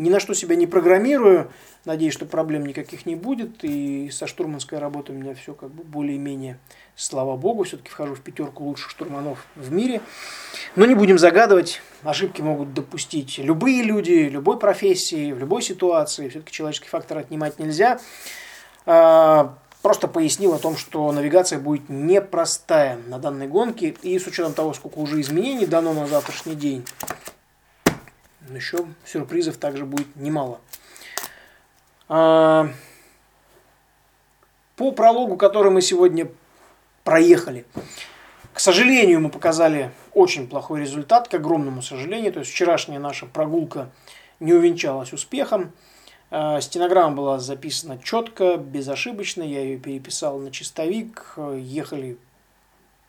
ни 0.00 0.08
на 0.08 0.18
что 0.18 0.34
себя 0.34 0.56
не 0.56 0.66
программирую. 0.66 1.50
Надеюсь, 1.84 2.14
что 2.14 2.24
проблем 2.24 2.64
никаких 2.64 3.04
не 3.04 3.16
будет. 3.16 3.62
И 3.62 4.10
со 4.10 4.26
штурманской 4.26 4.78
работой 4.78 5.14
у 5.14 5.18
меня 5.18 5.34
все 5.34 5.52
как 5.52 5.70
бы 5.70 5.84
более-менее, 5.84 6.58
слава 6.96 7.36
богу, 7.36 7.64
все-таки 7.64 7.90
вхожу 7.90 8.14
в 8.14 8.20
пятерку 8.20 8.64
лучших 8.64 8.90
штурманов 8.90 9.46
в 9.56 9.70
мире. 9.70 10.00
Но 10.74 10.86
не 10.86 10.94
будем 10.94 11.18
загадывать. 11.18 11.82
Ошибки 12.02 12.40
могут 12.40 12.72
допустить 12.72 13.38
любые 13.38 13.82
люди, 13.82 14.28
любой 14.30 14.58
профессии, 14.58 15.32
в 15.32 15.38
любой 15.38 15.60
ситуации. 15.60 16.30
Все-таки 16.30 16.52
человеческий 16.52 16.88
фактор 16.88 17.18
отнимать 17.18 17.58
нельзя. 17.58 18.00
Просто 19.82 20.08
пояснил 20.08 20.52
о 20.52 20.58
том, 20.58 20.76
что 20.76 21.10
навигация 21.10 21.58
будет 21.58 21.88
непростая 21.88 22.98
на 23.06 23.18
данной 23.18 23.48
гонке. 23.48 23.96
И 24.02 24.18
с 24.18 24.26
учетом 24.26 24.52
того, 24.52 24.74
сколько 24.74 24.98
уже 24.98 25.20
изменений 25.20 25.66
дано 25.66 25.94
на 25.94 26.06
завтрашний 26.06 26.54
день, 26.54 26.84
еще 28.54 28.86
сюрпризов 29.06 29.56
также 29.56 29.86
будет 29.86 30.14
немало. 30.16 30.60
А, 32.08 32.68
по 34.76 34.92
прологу, 34.92 35.36
который 35.36 35.70
мы 35.70 35.80
сегодня 35.80 36.28
проехали, 37.04 37.64
к 38.52 38.60
сожалению, 38.60 39.20
мы 39.20 39.30
показали 39.30 39.92
очень 40.12 40.46
плохой 40.46 40.80
результат, 40.80 41.28
к 41.28 41.34
огромному 41.34 41.80
сожалению. 41.80 42.32
То 42.32 42.40
есть 42.40 42.50
вчерашняя 42.50 42.98
наша 42.98 43.24
прогулка 43.24 43.88
не 44.40 44.52
увенчалась 44.52 45.12
успехом. 45.14 45.72
А, 46.30 46.60
стенограмма 46.60 47.16
была 47.16 47.38
записана 47.38 47.98
четко, 47.98 48.56
безошибочно. 48.56 49.42
Я 49.42 49.62
ее 49.62 49.78
переписал 49.78 50.38
на 50.38 50.50
чистовик. 50.50 51.36
Ехали 51.58 52.18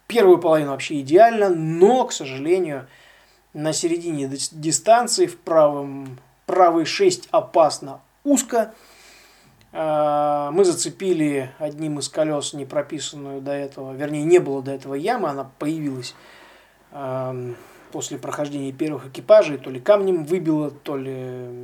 первую 0.08 0.40
половину 0.40 0.72
вообще 0.72 1.02
идеально, 1.02 1.50
но, 1.50 2.06
к 2.06 2.14
сожалению, 2.14 2.88
на 3.54 3.74
середине 3.74 4.28
дистанции, 4.52 5.28
в 5.28 5.38
правом, 5.38 6.20
правый 6.46 6.86
6 6.86 7.30
опасно 7.32 8.02
узко. 8.24 8.74
А, 9.74 10.52
мы 10.52 10.66
зацепили 10.66 11.52
одним 11.60 12.00
из 12.00 12.10
колес 12.10 12.54
не 12.54 12.66
прописанную 12.66 13.40
до 13.40 13.52
этого, 13.52 13.94
вернее 13.94 14.24
не 14.24 14.40
было 14.40 14.62
до 14.62 14.72
этого 14.72 14.96
ямы, 14.96 15.30
она 15.30 15.50
появилась 15.60 16.14
после 17.92 18.18
прохождения 18.18 18.72
первых 18.72 19.08
экипажей, 19.08 19.58
то 19.58 19.70
ли 19.70 19.80
камнем 19.80 20.24
выбило, 20.24 20.72
то 20.72 20.98
ли 20.98 21.12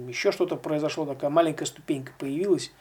еще 0.07 0.31
что-то 0.31 0.55
произошло, 0.55 1.05
такая 1.05 1.29
маленькая 1.29 1.65
ступенька 1.65 2.11
появилась. 2.17 2.71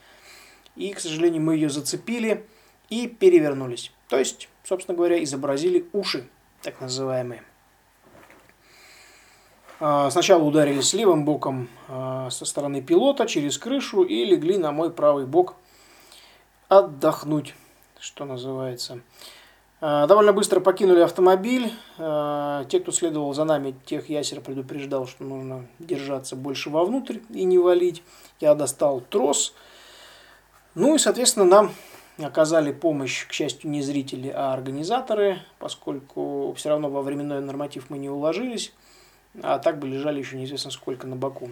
И, 0.75 0.93
к 0.93 0.99
сожалению, 0.99 1.41
мы 1.41 1.55
ее 1.55 1.69
зацепили 1.69 2.45
и 2.89 3.07
перевернулись. 3.07 3.91
То 4.09 4.17
есть, 4.17 4.49
собственно 4.63 4.95
говоря, 4.95 5.21
изобразили 5.23 5.87
уши, 5.93 6.27
так 6.61 6.79
называемые. 6.81 7.43
А, 9.79 10.09
сначала 10.09 10.43
ударились 10.43 10.93
левым 10.93 11.23
боком 11.23 11.69
а, 11.87 12.29
со 12.29 12.45
стороны 12.45 12.81
пилота 12.81 13.27
через 13.27 13.57
крышу 13.57 14.03
и 14.03 14.25
легли 14.25 14.57
на 14.57 14.71
мой 14.71 14.91
правый 14.91 15.25
бок 15.25 15.55
отдохнуть, 16.67 17.53
что 17.99 18.25
называется. 18.25 19.01
А, 19.79 20.07
довольно 20.07 20.33
быстро 20.33 20.59
покинули 20.59 21.01
автомобиль. 21.01 21.71
Те, 21.97 22.79
кто 22.79 22.91
следовал 22.91 23.33
за 23.33 23.43
нами, 23.43 23.75
тех 23.85 24.09
ясер 24.09 24.41
предупреждал, 24.41 25.07
что 25.07 25.23
нужно 25.23 25.67
держаться 25.79 26.35
больше 26.35 26.69
вовнутрь 26.69 27.19
и 27.29 27.43
не 27.43 27.57
валить. 27.57 28.03
Я 28.39 28.55
достал 28.55 29.01
трос. 29.01 29.53
Ну 30.75 30.95
и, 30.95 30.97
соответственно, 30.97 31.45
нам 31.45 31.71
оказали 32.19 32.71
помощь, 32.71 33.27
к 33.27 33.33
счастью, 33.33 33.69
не 33.69 33.81
зрители, 33.81 34.29
а 34.29 34.53
организаторы, 34.53 35.39
поскольку 35.59 36.53
все 36.55 36.69
равно 36.69 36.89
во 36.89 37.01
временной 37.01 37.41
норматив 37.41 37.89
мы 37.89 37.97
не 37.97 38.09
уложились 38.09 38.73
а 39.43 39.59
так 39.59 39.79
бы 39.79 39.87
лежали 39.87 40.19
еще 40.19 40.37
неизвестно 40.37 40.71
сколько 40.71 41.07
на 41.07 41.15
боку. 41.15 41.51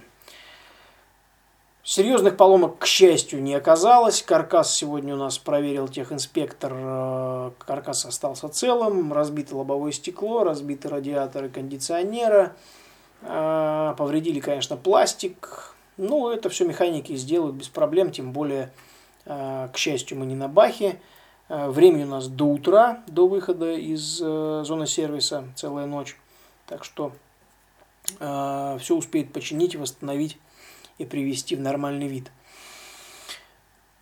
Серьезных 1.88 2.36
поломок, 2.36 2.80
к 2.80 2.88
счастью, 2.88 3.44
не 3.44 3.54
оказалось. 3.54 4.24
Каркас 4.24 4.74
сегодня 4.76 5.14
у 5.14 5.20
нас 5.20 5.38
проверил 5.38 5.88
техинспектор. 5.88 6.74
Э, 6.76 7.52
каркас 7.60 8.08
остался 8.08 8.50
целым. 8.50 9.14
Разбито 9.14 9.56
лобовое 9.56 9.92
стекло, 9.92 10.44
разбиты 10.44 10.90
радиаторы 10.90 11.48
кондиционера. 11.48 12.56
Э, 13.22 13.94
повредили, 14.00 14.40
конечно, 14.40 14.78
пластик. 14.78 15.76
Ну, 15.98 16.30
это 16.30 16.50
все 16.50 16.66
механики 16.66 17.16
сделают 17.16 17.54
без 17.54 17.68
проблем. 17.68 18.10
Тем 18.10 18.32
более, 18.32 18.72
э, 19.26 19.70
к 19.72 19.78
счастью, 19.78 20.18
мы 20.18 20.26
не 20.26 20.36
на 20.36 20.48
бахе. 20.48 21.00
Времени 21.50 22.06
у 22.06 22.08
нас 22.08 22.28
до 22.28 22.46
утра, 22.46 23.04
до 23.06 23.28
выхода 23.28 23.74
из 23.74 24.18
зоны 24.18 24.88
сервиса, 24.88 25.44
целая 25.56 25.86
ночь. 25.86 26.18
Так 26.66 26.84
что 26.84 27.12
все 28.18 28.96
успеет 28.96 29.32
починить, 29.32 29.76
восстановить 29.76 30.40
и 30.98 31.06
привести 31.06 31.56
в 31.56 31.62
нормальный 31.62 32.08
вид. 32.08 32.32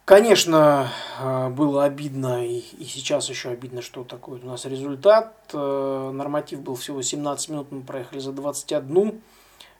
Конечно, 0.06 0.92
а, 1.18 1.50
было 1.50 1.86
обидно, 1.86 2.46
и, 2.46 2.60
и 2.60 2.84
сейчас 2.84 3.30
еще 3.30 3.50
обидно, 3.50 3.82
что 3.82 4.04
такой 4.04 4.42
у 4.42 4.46
нас 4.46 4.66
результат. 4.66 5.34
Э, 5.54 6.12
норматив 6.14 6.62
был 6.62 6.76
всего 6.76 7.02
17 7.02 7.50
минут, 7.50 7.72
мы 7.72 7.84
проехали 7.84 8.20
за 8.20 8.34
21. 8.34 9.22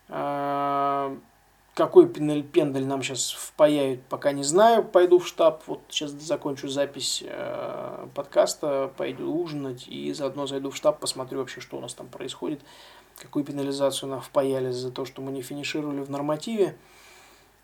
Э, 0.08 1.18
какой 1.74 2.08
пендель 2.08 2.86
нам 2.86 3.04
сейчас 3.04 3.32
впаяют, 3.32 4.02
пока 4.04 4.32
не 4.32 4.44
знаю. 4.44 4.86
Пойду 4.86 5.20
в 5.20 5.28
штаб, 5.28 5.62
вот 5.68 5.82
сейчас 5.90 6.12
закончу 6.12 6.70
запись 6.70 7.22
э, 7.28 8.08
подкаста, 8.16 8.94
пойду 8.96 9.30
ужинать 9.30 9.90
и 9.90 10.14
заодно 10.14 10.48
зайду 10.48 10.70
в 10.70 10.76
штаб, 10.78 11.02
посмотрю 11.02 11.40
вообще, 11.40 11.60
что 11.60 11.76
у 11.76 11.82
нас 11.82 11.94
там 11.96 12.08
происходит, 12.08 12.62
какую 13.18 13.44
пенализацию 13.44 14.08
нам 14.08 14.22
впаяли 14.22 14.72
за 14.72 14.90
то, 14.90 15.04
что 15.04 15.22
мы 15.22 15.34
не 15.34 15.42
финишировали 15.42 16.00
в 16.00 16.10
нормативе. 16.10 16.78
Э, 16.78 17.03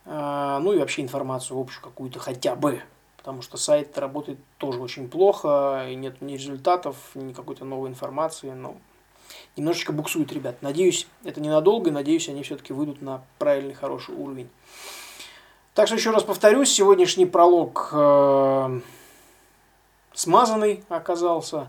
ну 0.09 0.73
и 0.73 0.79
вообще 0.79 1.03
информацию 1.03 1.59
общую 1.59 1.83
какую-то 1.83 2.17
хотя 2.17 2.55
бы, 2.55 2.81
потому 3.17 3.43
что 3.43 3.57
сайт 3.57 3.95
работает 3.97 4.39
тоже 4.57 4.79
очень 4.79 5.07
плохо, 5.07 5.85
и 5.87 5.93
нет 5.93 6.19
ни 6.21 6.33
результатов, 6.33 6.95
ни 7.13 7.31
какой-то 7.31 7.63
новой 7.63 7.89
информации, 7.89 8.49
но 8.51 8.75
немножечко 9.55 9.93
буксует 9.93 10.31
ребят. 10.33 10.61
Надеюсь, 10.61 11.07
это 11.23 11.39
ненадолго, 11.41 11.91
надеюсь, 11.91 12.27
они 12.27 12.41
все-таки 12.41 12.73
выйдут 12.73 13.01
на 13.01 13.21
правильный, 13.37 13.75
хороший 13.75 14.15
уровень. 14.15 14.49
Так 15.75 15.87
что 15.87 15.95
еще 15.95 16.11
раз 16.11 16.23
повторюсь, 16.23 16.71
сегодняшний 16.71 17.25
пролог 17.25 17.89
э, 17.93 18.79
смазанный 20.13 20.83
оказался. 20.89 21.67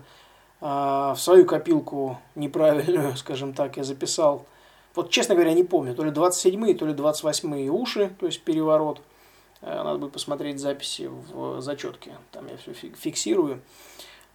Э, 0.61 1.13
в 1.15 1.17
свою 1.17 1.45
копилку 1.45 2.19
неправильную, 2.35 3.15
скажем 3.17 3.53
так, 3.53 3.77
я 3.77 3.83
записал. 3.83 4.45
Вот, 4.95 5.09
честно 5.09 5.35
говоря, 5.35 5.53
не 5.53 5.63
помню, 5.63 5.95
то 5.95 6.03
ли 6.03 6.11
27-е, 6.11 6.75
то 6.75 6.85
ли 6.85 6.93
28-е 6.93 7.69
уши, 7.69 8.13
то 8.19 8.25
есть 8.25 8.41
переворот. 8.41 9.01
Э, 9.61 9.83
надо 9.83 9.99
будет 9.99 10.13
посмотреть 10.13 10.59
записи 10.59 11.07
в 11.07 11.61
зачетке, 11.61 12.11
там 12.31 12.47
я 12.47 12.57
все 12.57 12.73
фиксирую. 12.73 13.61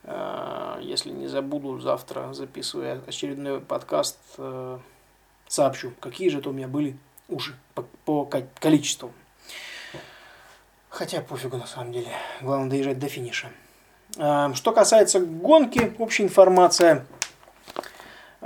Э, 0.04 0.78
если 0.80 1.10
не 1.10 1.26
забуду, 1.26 1.78
завтра, 1.80 2.32
записывая 2.32 3.02
очередной 3.06 3.60
подкаст, 3.60 4.18
э, 4.38 4.78
сообщу, 5.46 5.92
какие 6.00 6.28
же 6.30 6.38
это 6.38 6.50
у 6.50 6.52
меня 6.52 6.68
были 6.68 6.96
уши 7.28 7.54
по, 7.74 7.84
по 8.04 8.24
количеству. 8.60 9.12
Хотя 10.88 11.20
пофигу 11.20 11.58
на 11.58 11.66
самом 11.66 11.92
деле. 11.92 12.08
Главное 12.40 12.70
доезжать 12.70 12.98
до 12.98 13.08
финиша. 13.08 13.50
Что 14.14 14.72
касается 14.72 15.20
гонки, 15.20 15.94
общая 15.98 16.22
информация. 16.22 17.04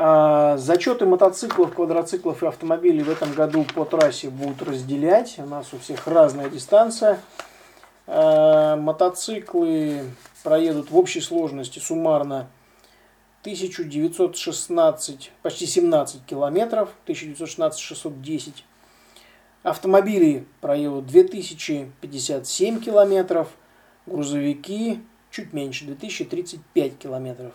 Зачеты 0.01 1.05
мотоциклов, 1.05 1.74
квадроциклов 1.74 2.42
и 2.42 2.46
автомобилей 2.46 3.03
в 3.03 3.11
этом 3.11 3.34
году 3.34 3.66
по 3.74 3.84
трассе 3.84 4.30
будут 4.30 4.62
разделять. 4.62 5.34
У 5.38 5.44
нас 5.44 5.74
у 5.74 5.78
всех 5.78 6.07
разная 6.07 6.48
дистанция. 6.48 7.20
Мотоциклы 8.07 10.05
проедут 10.42 10.90
в 10.90 10.96
общей 10.96 11.20
сложности 11.20 11.80
суммарно 11.80 12.48
1916, 13.42 15.32
почти 15.42 15.66
17 15.66 16.24
километров, 16.24 16.88
1916-610. 17.07 18.62
Автомобили 19.62 20.46
проедут 20.62 21.09
2057 21.09 22.80
километров, 22.80 23.48
грузовики 24.07 25.03
чуть 25.30 25.53
меньше, 25.53 25.84
2035 25.84 26.96
километров. 26.96 27.53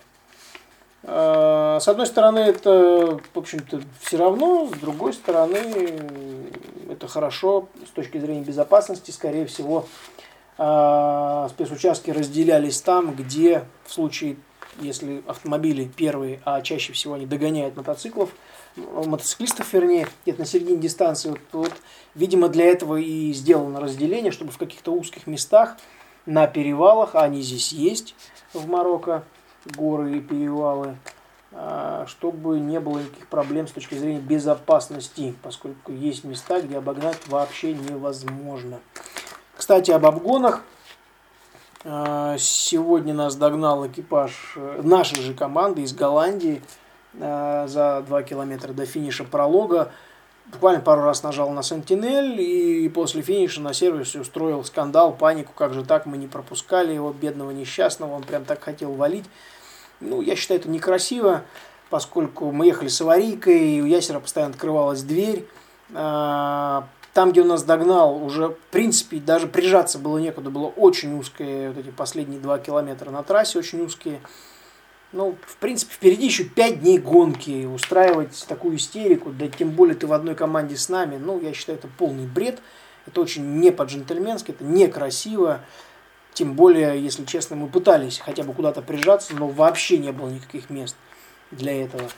А, 1.07 1.79
с 1.79 1.87
одной 1.87 2.07
стороны, 2.07 2.39
это, 2.39 3.19
в 3.33 3.37
общем-то, 3.37 3.81
все 4.01 4.17
равно, 4.17 4.67
с 4.67 4.79
другой 4.79 5.13
стороны, 5.13 5.59
это 6.89 7.07
хорошо 7.07 7.69
с 7.85 7.91
точки 7.91 8.17
зрения 8.17 8.41
безопасности, 8.41 9.11
скорее 9.11 9.45
всего, 9.45 9.85
а, 10.57 11.47
спецучастки 11.49 12.09
разделялись 12.09 12.81
там, 12.81 13.13
где 13.13 13.65
в 13.85 13.93
случае, 13.93 14.37
если 14.79 15.21
автомобили 15.27 15.85
первые, 15.85 16.39
а 16.43 16.61
чаще 16.61 16.91
всего 16.93 17.13
они 17.13 17.27
догоняют 17.27 17.75
мотоциклов, 17.75 18.31
мотоциклистов, 18.75 19.71
вернее, 19.73 20.07
где-то 20.23 20.39
на 20.39 20.45
середине 20.45 20.77
дистанции, 20.77 21.29
вот, 21.29 21.39
вот, 21.51 21.73
видимо, 22.15 22.49
для 22.49 22.65
этого 22.65 22.97
и 22.97 23.31
сделано 23.33 23.79
разделение, 23.79 24.31
чтобы 24.31 24.51
в 24.51 24.57
каких-то 24.57 24.91
узких 24.91 25.27
местах 25.27 25.77
на 26.25 26.47
перевалах, 26.47 27.13
а 27.13 27.21
они 27.21 27.41
здесь 27.43 27.71
есть 27.71 28.15
в 28.53 28.67
Марокко, 28.67 29.23
горы 29.65 30.17
и 30.17 30.21
перевалы, 30.21 30.97
а, 31.51 32.05
чтобы 32.07 32.59
не 32.59 32.79
было 32.79 32.99
никаких 32.99 33.27
проблем 33.27 33.67
с 33.67 33.71
точки 33.71 33.95
зрения 33.95 34.19
безопасности, 34.19 35.35
поскольку 35.41 35.91
есть 35.91 36.23
места, 36.23 36.61
где 36.61 36.77
обогнать 36.77 37.27
вообще 37.27 37.73
невозможно. 37.73 38.79
Кстати, 39.55 39.91
об 39.91 40.05
обгонах. 40.05 40.61
А, 41.83 42.35
сегодня 42.39 43.13
нас 43.13 43.35
догнал 43.35 43.85
экипаж 43.87 44.53
э, 44.55 44.81
нашей 44.83 45.21
же 45.21 45.35
команды 45.35 45.83
из 45.83 45.93
Голландии 45.93 46.61
а, 47.21 47.67
за 47.67 48.03
2 48.07 48.23
километра 48.23 48.73
до 48.73 48.85
финиша 48.85 49.23
пролога. 49.23 49.91
Буквально 50.47 50.81
пару 50.81 51.03
раз 51.03 51.23
нажал 51.23 51.51
на 51.51 51.63
Сентинель 51.63 52.39
и 52.39 52.89
после 52.89 53.21
финиша 53.21 53.61
на 53.61 53.73
сервисе 53.73 54.19
устроил 54.19 54.63
скандал, 54.63 55.13
панику, 55.13 55.53
как 55.55 55.73
же 55.73 55.83
так, 55.83 56.05
мы 56.05 56.17
не 56.17 56.27
пропускали 56.27 56.93
его, 56.93 57.11
бедного 57.13 57.51
несчастного, 57.51 58.13
он 58.13 58.23
прям 58.23 58.45
так 58.45 58.63
хотел 58.63 58.93
валить. 58.93 59.25
Ну, 59.99 60.21
я 60.21 60.35
считаю, 60.35 60.59
это 60.59 60.69
некрасиво, 60.69 61.43
поскольку 61.89 62.51
мы 62.51 62.67
ехали 62.67 62.87
с 62.87 63.01
аварийкой, 63.01 63.77
и 63.77 63.81
у 63.81 63.85
Ясера 63.85 64.19
постоянно 64.19 64.53
открывалась 64.53 65.03
дверь, 65.03 65.45
а, 65.93 66.87
там, 67.13 67.31
где 67.31 67.41
он 67.41 67.47
нас 67.47 67.63
догнал, 67.63 68.21
уже, 68.23 68.49
в 68.49 68.57
принципе, 68.71 69.19
даже 69.19 69.47
прижаться 69.47 69.99
было 69.99 70.17
некуда, 70.17 70.49
было 70.49 70.67
очень 70.67 71.17
узкие, 71.17 71.69
вот 71.69 71.77
эти 71.77 71.89
последние 71.89 72.39
два 72.39 72.59
километра 72.59 73.09
на 73.09 73.23
трассе, 73.23 73.57
очень 73.57 73.81
узкие. 73.81 74.19
Ну, 75.13 75.37
в 75.47 75.55
принципе, 75.57 75.93
впереди 75.93 76.25
еще 76.25 76.43
пять 76.43 76.81
дней 76.81 76.97
гонки. 76.97 77.65
Устраивать 77.65 78.45
такую 78.49 78.75
истерику, 78.75 79.29
да 79.29 79.47
тем 79.47 79.69
более 79.71 79.95
ты 79.95 80.07
в 80.07 80.13
одной 80.13 80.35
команде 80.35 80.75
с 80.75 80.89
нами, 80.89 81.15
ну, 81.15 81.39
я 81.39 81.53
считаю, 81.53 81.77
это 81.77 81.87
полный 81.87 82.27
бред. 82.27 82.59
Это 83.07 83.21
очень 83.21 83.59
не 83.59 83.71
по-джентльменски, 83.71 84.51
это 84.51 84.65
некрасиво. 84.65 85.61
Тем 86.35 86.53
более, 86.53 87.01
если 87.01 87.23
честно, 87.23 87.55
мы 87.55 87.67
пытались 87.67 88.19
хотя 88.19 88.43
бы 88.43 88.51
куда-то 88.51 88.81
прижаться, 88.81 89.33
но 89.33 89.47
вообще 89.47 89.97
не 89.97 90.11
было 90.11 90.27
никаких 90.27 90.69
мест 90.69 90.97
для 91.49 91.85
этого. 91.85 92.09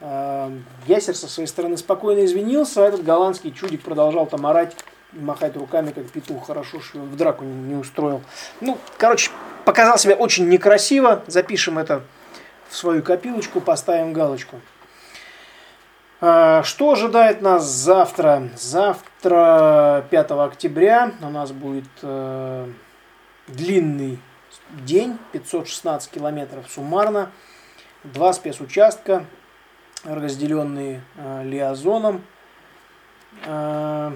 Эм, 0.00 0.64
Ясер 0.88 1.14
со 1.14 1.28
своей 1.28 1.46
стороны 1.46 1.76
спокойно 1.76 2.24
извинился, 2.24 2.84
а 2.84 2.88
этот 2.88 3.04
голландский 3.04 3.52
чудик 3.52 3.82
продолжал 3.82 4.26
там 4.26 4.46
орать, 4.46 4.74
махать 5.12 5.56
руками, 5.56 5.92
как 5.92 6.10
петух, 6.10 6.48
хорошо, 6.48 6.80
что 6.80 6.98
в 6.98 7.16
драку 7.16 7.44
не, 7.44 7.76
устроил. 7.76 8.22
Ну, 8.60 8.78
короче, 8.98 9.30
показал 9.64 9.96
себя 9.96 10.16
очень 10.16 10.48
некрасиво, 10.48 11.22
запишем 11.28 11.78
это 11.78 12.02
в 12.68 12.74
свою 12.74 13.00
копилочку, 13.00 13.60
поставим 13.60 14.12
галочку. 14.12 14.60
Э, 16.20 16.62
что 16.64 16.90
ожидает 16.90 17.42
нас 17.42 17.64
завтра? 17.64 18.48
Завтра, 18.56 20.04
5 20.10 20.30
октября, 20.32 21.12
у 21.22 21.28
нас 21.28 21.52
будет 21.52 21.86
э, 22.02 22.66
длинный 23.52 24.18
день, 24.70 25.18
516 25.32 26.10
километров 26.10 26.66
суммарно, 26.70 27.30
два 28.04 28.32
спецучастка, 28.32 29.26
разделенные 30.04 31.02
э, 31.16 31.44
лиазоном. 31.44 32.24
Э, 33.44 34.12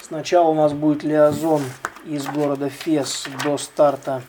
сначала 0.00 0.48
у 0.48 0.54
нас 0.54 0.72
будет 0.72 1.02
лиазон 1.02 1.62
из 2.04 2.26
города 2.26 2.68
Фес 2.68 3.26
до 3.44 3.58
старта 3.58 4.22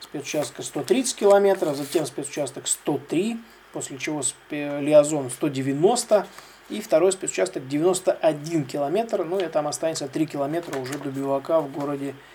спецучастка 0.00 0.62
130 0.62 1.16
километров, 1.16 1.76
затем 1.76 2.04
спецучасток 2.04 2.66
103, 2.68 3.38
после 3.72 3.98
чего 3.98 4.22
лиазон 4.50 5.30
190 5.30 6.26
и 6.68 6.80
второй 6.80 7.12
спецучасток 7.12 7.66
91 7.66 8.64
километр, 8.66 9.24
ну 9.24 9.38
и 9.38 9.46
там 9.46 9.66
останется 9.66 10.08
3 10.08 10.26
километра 10.26 10.78
уже 10.78 10.98
до 10.98 11.10
бивака 11.10 11.60
в 11.60 11.72
городе 11.72 12.08
Эрфут. 12.08 12.31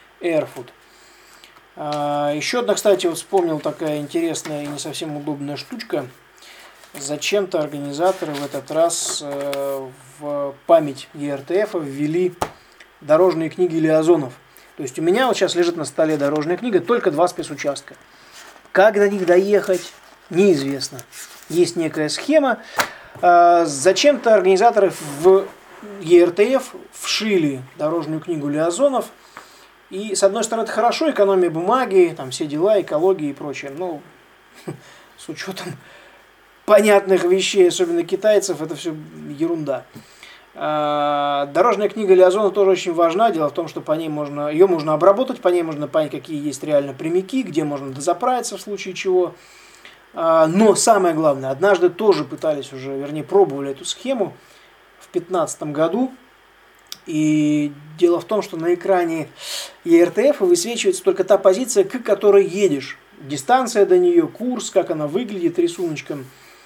Э, 1.75 2.33
еще 2.35 2.59
одна, 2.59 2.75
кстати, 2.75 3.07
вот 3.07 3.17
вспомнил 3.17 3.59
такая 3.59 3.97
интересная 3.99 4.63
и 4.63 4.67
не 4.67 4.79
совсем 4.79 5.17
удобная 5.17 5.57
штучка– 5.57 6.07
зачем-то 6.99 7.59
организаторы 7.59 8.33
в 8.33 8.43
этот 8.43 8.71
раз 8.71 9.19
э, 9.21 9.87
в 10.19 10.55
память 10.65 11.07
ЕРТФ 11.13 11.75
ввели 11.75 12.33
дорожные 13.01 13.49
книги 13.49 13.77
Лиазонов. 13.77 14.33
То 14.75 14.83
есть 14.83 14.97
у 14.99 15.01
меня 15.01 15.27
вот 15.27 15.35
сейчас 15.35 15.55
лежит 15.55 15.75
на 15.75 15.85
столе 15.85 16.17
дорожная 16.17 16.57
книга, 16.57 16.79
только 16.79 17.11
два 17.11 17.27
спецучастка. 17.27 17.95
Как 18.71 18.95
до 18.95 19.09
них 19.09 19.25
доехать, 19.25 19.91
неизвестно. 20.29 20.99
Есть 21.49 21.75
некая 21.75 22.09
схема. 22.09 22.59
Э, 23.21 23.63
зачем-то 23.65 24.33
организаторы 24.33 24.91
в 25.19 25.45
ЕРТФ 26.01 26.75
вшили 26.93 27.61
дорожную 27.77 28.21
книгу 28.21 28.47
Лиазонов. 28.47 29.07
И, 29.89 30.15
с 30.15 30.23
одной 30.23 30.43
стороны, 30.43 30.65
это 30.65 30.73
хорошо, 30.73 31.09
экономия 31.09 31.49
бумаги, 31.49 32.13
там 32.15 32.31
все 32.31 32.45
дела, 32.45 32.81
экология 32.81 33.29
и 33.29 33.33
прочее. 33.33 33.71
Но 33.75 34.01
с 35.17 35.29
учетом 35.29 35.67
понятных 36.65 37.23
вещей, 37.23 37.69
особенно 37.69 38.03
китайцев, 38.03 38.61
это 38.61 38.75
все 38.75 38.93
ерунда. 39.29 39.85
А, 40.59 41.45
дорожная 41.53 41.87
книга 41.87 42.13
Лиазона 42.13 42.49
тоже 42.49 42.71
очень 42.71 42.93
важна. 42.93 43.31
Дело 43.31 43.49
в 43.49 43.53
том, 43.53 43.67
что 43.67 43.79
по 43.79 43.93
ней 43.93 44.09
можно, 44.09 44.49
ее 44.49 44.67
можно 44.67 44.93
обработать, 44.93 45.39
по 45.39 45.49
ней 45.49 45.63
можно 45.63 45.87
понять, 45.87 46.11
какие 46.11 46.43
есть 46.43 46.63
реально 46.63 46.93
прямики, 46.93 47.43
где 47.43 47.63
можно 47.63 47.91
дозаправиться 47.91 48.57
в 48.57 48.61
случае 48.61 48.93
чего. 48.93 49.35
А, 50.13 50.47
но 50.47 50.75
самое 50.75 51.13
главное, 51.13 51.51
однажды 51.51 51.89
тоже 51.89 52.25
пытались 52.25 52.73
уже, 52.73 52.97
вернее, 52.97 53.23
пробовали 53.23 53.71
эту 53.71 53.85
схему. 53.85 54.33
в 54.99 55.11
2015 55.13 55.63
году. 55.63 56.11
И 57.07 57.71
дело 57.97 58.19
в 58.19 58.25
том, 58.25 58.41
что 58.41 58.57
на 58.57 58.73
экране 58.73 59.29
ERTF 59.85 60.45
высвечивается 60.45 61.03
только 61.03 61.23
та 61.23 61.37
позиция, 61.37 61.83
к 61.83 62.03
которой 62.03 62.45
едешь. 62.45 62.97
Дистанция 63.21 63.85
до 63.85 63.97
нее, 63.97 64.27
курс, 64.27 64.69
как 64.69 64.91
она 64.91 65.07
выглядит 65.07 65.57
рисуночком. 65.57 66.25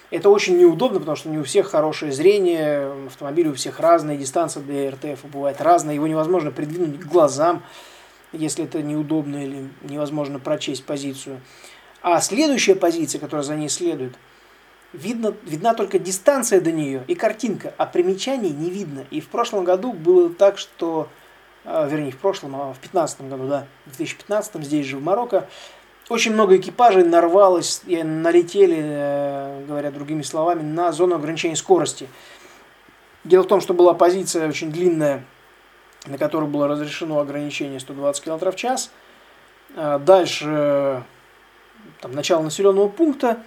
Это 0.10 0.30
очень 0.30 0.58
неудобно, 0.58 1.00
потому 1.00 1.16
что 1.16 1.30
не 1.30 1.38
у 1.38 1.44
всех 1.44 1.68
хорошее 1.68 2.12
зрение, 2.12 2.92
автомобили 3.08 3.48
у 3.48 3.54
всех 3.54 3.80
разные, 3.80 4.18
дистанция 4.18 4.62
для 4.62 4.90
ERTF 4.90 5.20
бывает 5.32 5.62
разная, 5.62 5.96
его 5.96 6.08
невозможно 6.08 6.52
придвинуть 6.52 7.00
к 7.00 7.06
глазам, 7.06 7.64
если 8.34 8.66
это 8.66 8.82
неудобно 8.82 9.42
или 9.42 9.70
невозможно 9.84 10.40
прочесть 10.40 10.84
позицию. 10.84 11.40
А 12.02 12.20
следующая 12.20 12.76
позиция, 12.76 13.20
которая 13.20 13.44
за 13.44 13.56
ней 13.56 13.70
следует– 13.70 14.16
видно, 14.94 15.34
видна 15.44 15.74
только 15.74 16.00
дистанция 16.00 16.62
до 16.62 16.72
нее 16.72 17.04
и 17.08 17.16
картинка, 17.16 17.74
а 17.78 17.86
примечаний 17.86 18.50
не 18.50 18.70
видно. 18.70 19.06
И 19.12 19.22
в 19.22 19.28
прошлом 19.30 19.64
году 19.64 19.94
было 19.94 20.30
так, 20.30 20.58
что, 20.58 21.08
а, 21.66 21.88
вернее, 21.88 22.08
не 22.08 22.12
в 22.12 22.18
прошлом, 22.18 22.56
а 22.56 22.74
в 22.74 22.80
2015 22.80 23.22
году, 23.30 23.48
да, 23.48 23.68
в 23.86 23.98
2015 23.98 24.64
здесь 24.64 24.86
же 24.86 24.98
в 24.98 25.04
Марокко, 25.04 25.48
очень 26.10 26.34
много 26.34 26.58
экипажей 26.58 27.04
нарвалось 27.04 27.84
налетели, 27.86 28.80
э, 28.82 29.66
говоря 29.66 29.92
другими 29.92 30.24
словами, 30.24 30.62
на 30.62 30.92
зону 30.92 31.16
ограничения 31.16 31.56
скорости. 31.56 32.10
Дело 33.24 33.44
в 33.44 33.48
том, 33.48 33.62
что 33.62 33.74
была 33.74 33.94
позиция 33.94 34.50
очень 34.50 34.72
длинная, 34.72 35.24
на 36.08 36.18
которой 36.18 36.50
было 36.50 36.68
разрешено 36.68 37.20
ограничение 37.20 37.80
120 37.80 38.24
км 38.24 38.52
в 38.52 38.56
час. 38.56 38.92
А 39.76 40.00
дальше 40.00 41.04
там, 42.02 42.12
начало 42.14 42.42
населенного 42.42 42.90
пункта, 42.90 43.44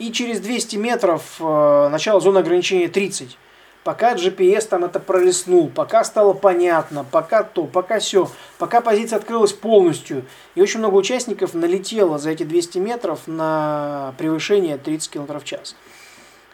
и 0.00 0.10
через 0.12 0.40
200 0.40 0.76
метров 0.76 1.36
э, 1.38 1.88
начало 1.90 2.20
зоны 2.20 2.38
ограничения 2.38 2.88
30. 2.88 3.36
Пока 3.84 4.14
GPS 4.14 4.66
там 4.66 4.84
это 4.84 4.98
пролистнул, 4.98 5.68
пока 5.68 6.04
стало 6.04 6.32
понятно, 6.32 7.04
пока 7.04 7.42
то, 7.42 7.64
пока 7.64 7.98
все, 7.98 8.30
пока 8.58 8.80
позиция 8.80 9.18
открылась 9.18 9.52
полностью. 9.52 10.24
И 10.54 10.62
очень 10.62 10.80
много 10.80 10.96
участников 10.96 11.52
налетело 11.52 12.18
за 12.18 12.30
эти 12.30 12.44
200 12.44 12.78
метров 12.78 13.20
на 13.26 14.14
превышение 14.16 14.78
30 14.78 15.10
км 15.10 15.38
в 15.38 15.44
час. 15.44 15.76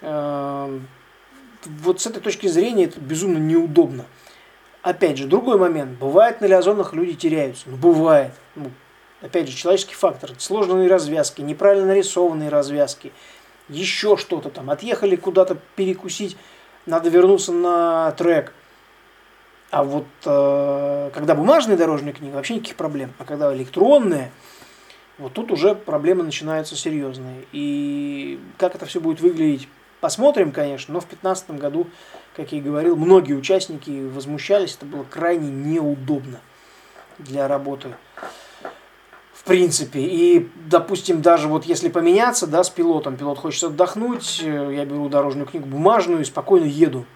Э, 0.03 0.81
вот 1.65 2.01
с 2.01 2.07
этой 2.07 2.21
точки 2.21 2.49
зрения 2.49 2.87
это 2.87 2.99
безумно 3.01 3.39
неудобно. 3.39 4.07
Опять 4.83 5.19
же, 5.19 5.27
другой 5.29 5.57
момент. 5.57 5.99
Бывает 6.01 6.41
на 6.41 6.47
лиазонах 6.47 6.95
люди 6.95 7.15
теряются. 7.15 7.65
Ну, 7.69 7.77
бывает. 7.77 8.33
Ну, 8.57 8.73
опять 9.21 9.49
же, 9.49 9.57
человеческий 9.57 9.95
фактор. 9.95 10.33
Сложные 10.39 10.89
развязки, 10.89 11.43
неправильно 11.43 11.87
нарисованные 11.87 12.49
развязки– 12.49 13.13
еще 13.69 14.17
что-то 14.17 14.51
там, 14.51 14.71
отъехали 14.71 15.17
куда-то 15.17 15.57
перекусить, 15.75 16.37
надо 16.87 17.09
вернуться 17.09 17.53
на 17.53 18.13
трек. 18.13 18.53
А 19.71 19.83
вот 19.83 20.07
э, 20.25 21.11
когда 21.13 21.35
бумажная 21.35 21.77
дорожная 21.77 22.13
книга, 22.13 22.37
вообще 22.37 22.55
никаких 22.55 22.77
проблем. 22.77 23.13
А 23.19 23.25
когда 23.25 23.55
электронная, 23.55 24.31
вот 25.19 25.33
тут 25.33 25.51
уже 25.51 25.75
проблемы 25.75 26.23
начинаются 26.23 26.77
серьезные. 26.77 27.45
И 27.53 28.39
как 28.59 28.77
это 28.77 28.87
все 28.87 29.01
будет 29.01 29.21
выглядеть, 29.21 29.69
посмотрим, 30.01 30.53
конечно. 30.53 30.95
Но 30.95 31.01
в 31.01 31.09
2015 31.09 31.51
году, 31.53 31.89
как 32.37 32.53
я 32.53 32.59
и 32.59 32.63
говорил, 32.63 32.97
многие 32.97 33.35
участники 33.35 34.09
возмущались. 34.09 34.77
Это 34.77 34.87
было 34.87 35.03
крайне 35.03 35.51
неудобно 35.51 36.41
для 37.19 37.49
работы 37.49 37.95
принципе. 39.47 40.01
И, 40.01 40.49
допустим, 40.67 41.23
даже 41.23 41.49
вот 41.49 41.65
если 41.65 41.89
поменяться, 41.89 42.47
да, 42.47 42.63
с 42.63 42.69
пилотом, 42.69 43.17
пилот 43.17 43.39
хочет 43.39 43.65
отдохнуть, 43.65 44.43
э, 44.45 44.75
я 44.75 44.85
беру 44.85 45.09
дорожную 45.09 45.47
книгу 45.47 45.67
бумажную 45.67 46.21
и 46.21 46.25
спокойно 46.25 46.67
еду. 46.67 47.07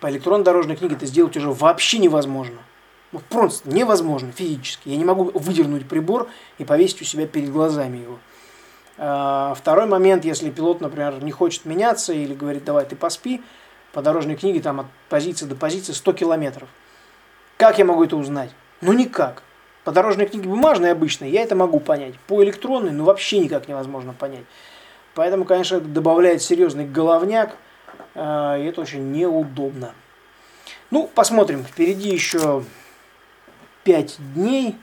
По 0.00 0.10
электронной 0.10 0.44
дорожной 0.44 0.76
книге 0.76 0.96
это 0.96 1.06
сделать 1.06 1.36
уже 1.36 1.50
вообще 1.50 1.98
невозможно. 1.98 2.58
Ну, 3.12 3.20
просто 3.28 3.68
невозможно 3.68 4.32
физически. 4.32 4.88
Я 4.88 4.96
не 4.96 5.04
могу 5.04 5.30
выдернуть 5.34 5.86
прибор 5.88 6.28
и 6.58 6.64
повесить 6.64 7.02
у 7.02 7.04
себя 7.04 7.26
перед 7.26 7.52
глазами 7.52 7.98
его. 7.98 8.18
А, 8.96 9.54
второй 9.54 9.86
момент, 9.86 10.24
если 10.24 10.50
пилот, 10.50 10.80
например, 10.80 11.22
не 11.22 11.32
хочет 11.32 11.64
меняться 11.64 12.12
или 12.12 12.34
говорит, 12.34 12.64
давай 12.64 12.84
ты 12.84 12.96
поспи, 12.96 13.42
по 13.92 14.02
дорожной 14.02 14.36
книге 14.36 14.60
там 14.60 14.80
от 14.80 14.86
позиции 15.08 15.46
до 15.46 15.54
позиции 15.54 15.92
100 15.92 16.12
километров. 16.12 16.68
Как 17.56 17.78
я 17.78 17.84
могу 17.84 18.04
это 18.04 18.16
узнать? 18.16 18.50
Ну 18.80 18.92
никак. 18.92 19.42
По 19.84 19.92
дорожной 19.92 20.26
книге 20.26 20.48
бумажной 20.48 20.92
обычной 20.92 21.30
я 21.30 21.42
это 21.42 21.54
могу 21.54 21.78
понять. 21.78 22.18
По 22.26 22.42
электронной, 22.42 22.90
ну 22.90 23.04
вообще 23.04 23.38
никак 23.38 23.68
невозможно 23.68 24.14
понять. 24.14 24.44
Поэтому, 25.14 25.44
конечно, 25.44 25.76
это 25.76 25.86
добавляет 25.86 26.42
серьезный 26.42 26.86
головняк, 26.86 27.56
э, 28.14 28.62
и 28.62 28.64
это 28.64 28.80
очень 28.80 29.12
неудобно. 29.12 29.92
Ну, 30.90 31.06
посмотрим. 31.14 31.64
Впереди 31.64 32.08
еще 32.08 32.64
5 33.84 34.16
дней. 34.34 34.76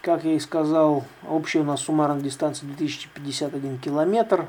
Как 0.00 0.24
я 0.24 0.34
и 0.34 0.38
сказал, 0.38 1.04
общая 1.28 1.60
у 1.60 1.64
нас 1.64 1.82
суммарная 1.82 2.22
дистанция 2.22 2.66
2051 2.68 3.78
километр. 3.78 4.46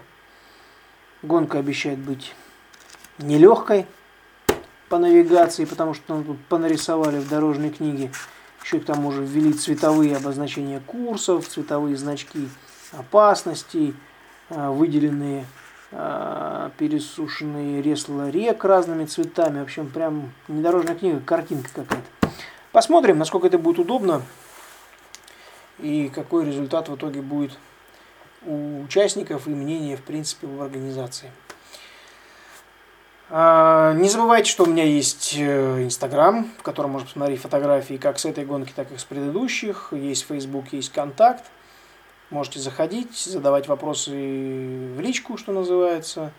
Гонка 1.22 1.60
обещает 1.60 2.00
быть 2.00 2.34
нелегкой 3.18 3.88
по 4.88 5.00
навигации, 5.00 5.66
потому 5.66 5.94
что 5.94 6.14
нам 6.14 6.24
тут 6.24 6.38
понарисовали 6.46 7.18
в 7.18 7.28
дорожной 7.28 7.72
книге. 7.72 8.12
Еще 8.68 8.82
к 8.82 8.86
тому 8.86 9.14
же 9.14 9.24
ввели 9.24 9.54
цветовые 9.54 10.18
обозначения 10.18 10.82
курсов, 10.86 11.48
цветовые 11.48 11.96
значки 11.96 12.50
опасностей, 12.92 13.96
а, 14.50 14.72
выделенные 14.72 15.46
а, 15.94 16.72
пересушенные 16.78 17.82
ресла 17.82 18.30
рек 18.30 18.66
разными 18.66 19.06
цветами. 19.06 19.62
В 19.62 19.64
общем, 19.64 19.90
прям 19.90 20.34
недорожная 20.50 20.96
книга, 20.96 21.22
картинка 21.22 21.70
какая-то. 21.74 22.30
Посмотрим, 22.74 23.18
насколько 23.18 23.48
это 23.48 23.58
будет 23.58 23.80
удобно 23.80 24.22
и 25.80 26.12
какой 26.14 26.44
результат 26.44 26.90
в 26.90 26.96
итоге 26.98 27.22
будет 27.22 27.58
у 28.46 28.82
участников 28.82 29.48
и 29.48 29.52
мнения, 29.52 29.96
в 29.96 30.02
принципе, 30.02 30.46
в 30.46 30.62
организации. 30.62 31.32
А, 33.30 33.94
не 33.94 34.08
забывайте, 34.08 34.50
что 34.50 34.64
у 34.64 34.68
меня 34.68 34.86
есть 34.86 35.36
э, 35.38 35.84
Инстаграм, 35.84 36.50
в 36.58 36.64
котором 36.64 36.92
можно 36.92 37.08
посмотреть 37.08 37.42
фотографии 37.42 37.96
как 37.96 38.20
с 38.20 38.26
этой 38.26 38.46
гонки, 38.46 38.72
так 38.74 38.92
и 38.92 38.98
с 38.98 39.04
предыдущих. 39.04 39.90
Есть 39.92 40.26
Facebook, 40.26 40.72
есть 40.72 40.94
Контакт. 40.94 41.44
Можете 42.30 42.60
заходить, 42.60 43.18
задавать 43.18 43.68
вопросы 43.68 44.12
в 44.12 45.00
личку, 45.02 45.38
что 45.38 45.52
называется, 45.52 46.32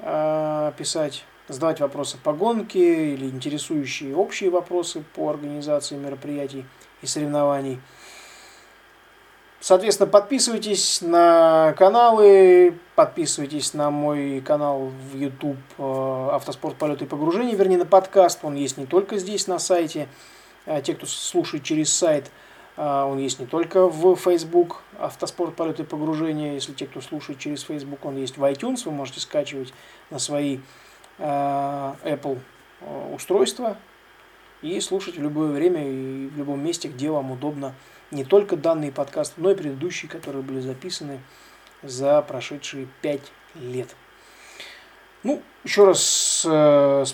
а, 0.00 0.72
писать, 0.72 1.24
задавать 1.46 1.78
вопросы 1.78 2.18
по 2.18 2.32
гонке 2.32 3.14
или 3.14 3.26
интересующие 3.26 4.16
общие 4.16 4.50
вопросы 4.50 5.04
по 5.14 5.30
организации 5.30 5.94
мероприятий 5.94 6.64
и 7.02 7.06
соревнований. 7.06 7.80
Соответственно, 9.60 10.08
подписывайтесь 10.08 11.02
на 11.02 11.72
каналы, 11.78 12.78
подписывайтесь 12.96 13.74
на 13.74 13.90
мой 13.90 14.40
канал 14.40 14.90
в 15.12 15.16
YouTube 15.16 15.58
э, 15.78 16.28
«Автоспорт, 16.32 16.76
полеты 16.76 17.04
и 17.04 17.06
погружения», 17.06 17.54
вернее, 17.54 17.76
на 17.76 17.84
подкаст. 17.84 18.40
Он 18.42 18.54
есть 18.54 18.78
не 18.78 18.86
только 18.86 19.18
здесь, 19.18 19.46
на 19.46 19.58
сайте. 19.58 20.08
Э, 20.64 20.80
те, 20.82 20.94
кто 20.94 21.06
слушает 21.06 21.62
через 21.62 21.92
сайт, 21.92 22.30
э, 22.76 22.82
он 22.82 23.18
есть 23.18 23.38
не 23.38 23.46
только 23.46 23.86
в 23.86 24.16
Facebook 24.16 24.82
«Автоспорт, 24.98 25.54
полеты 25.54 25.82
и 25.82 25.86
погружения». 25.86 26.54
Если 26.54 26.72
те, 26.72 26.86
кто 26.86 27.02
слушает 27.02 27.38
через 27.38 27.62
Facebook, 27.62 28.02
он 28.04 28.16
есть 28.16 28.38
в 28.38 28.44
iTunes. 28.44 28.82
Вы 28.86 28.92
можете 28.92 29.20
скачивать 29.20 29.72
на 30.10 30.18
свои 30.18 30.58
Apple 31.18 32.38
устройства 33.14 33.78
и 34.60 34.78
слушать 34.80 35.16
в 35.16 35.22
любое 35.22 35.50
время 35.50 35.90
и 35.90 36.26
в 36.26 36.36
любом 36.36 36.62
месте, 36.62 36.88
где 36.88 37.10
вам 37.10 37.30
удобно 37.30 37.74
не 38.10 38.22
только 38.22 38.54
данный 38.54 38.92
подкаст, 38.92 39.34
но 39.38 39.50
и 39.50 39.54
предыдущие, 39.54 40.10
которые 40.10 40.42
были 40.42 40.60
записаны 40.60 41.20
за 41.82 42.22
прошедшие 42.22 42.88
пять 43.02 43.32
лет. 43.54 43.94
Ну, 45.22 45.42
еще 45.64 45.84
раз 45.84 46.46
э, 46.48 47.04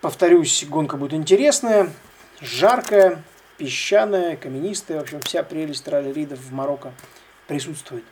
повторюсь, 0.00 0.64
гонка 0.68 0.96
будет 0.96 1.14
интересная, 1.14 1.92
жаркая, 2.40 3.22
песчаная, 3.58 4.36
каменистая. 4.36 4.98
В 4.98 5.02
общем, 5.02 5.20
вся 5.20 5.42
прелесть 5.42 5.88
ралли-ридов 5.88 6.38
в 6.38 6.52
Марокко 6.52 6.92
присутствует. 7.46 8.04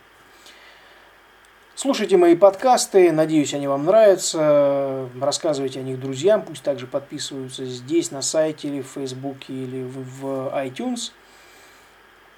Слушайте 1.77 2.17
мои 2.17 2.37
подкасты, 2.37 3.11
надеюсь, 3.11 3.53
они 3.53 3.67
вам 3.67 3.85
нравятся. 3.85 5.09
Рассказывайте 5.21 5.81
о 5.81 5.83
них 5.83 6.01
друзьям, 6.01 6.43
пусть 6.43 6.63
также 6.63 6.87
подписываются 6.87 7.65
здесь, 7.65 8.11
на 8.11 8.23
сайте, 8.23 8.69
или 8.69 8.81
в 8.81 8.87
Фейсбуке, 8.87 9.53
или 9.53 9.83
в 9.83 10.25
iTunes– 10.55 11.11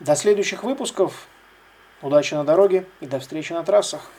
до 0.01 0.15
следующих 0.15 0.63
выпусков. 0.63 1.29
Удачи 2.03 2.35
на 2.35 2.45
дороге 2.45 2.87
и 3.01 3.07
до 3.07 3.19
встречи 3.19 3.53
на 3.53 3.63
трассах. 3.65 4.11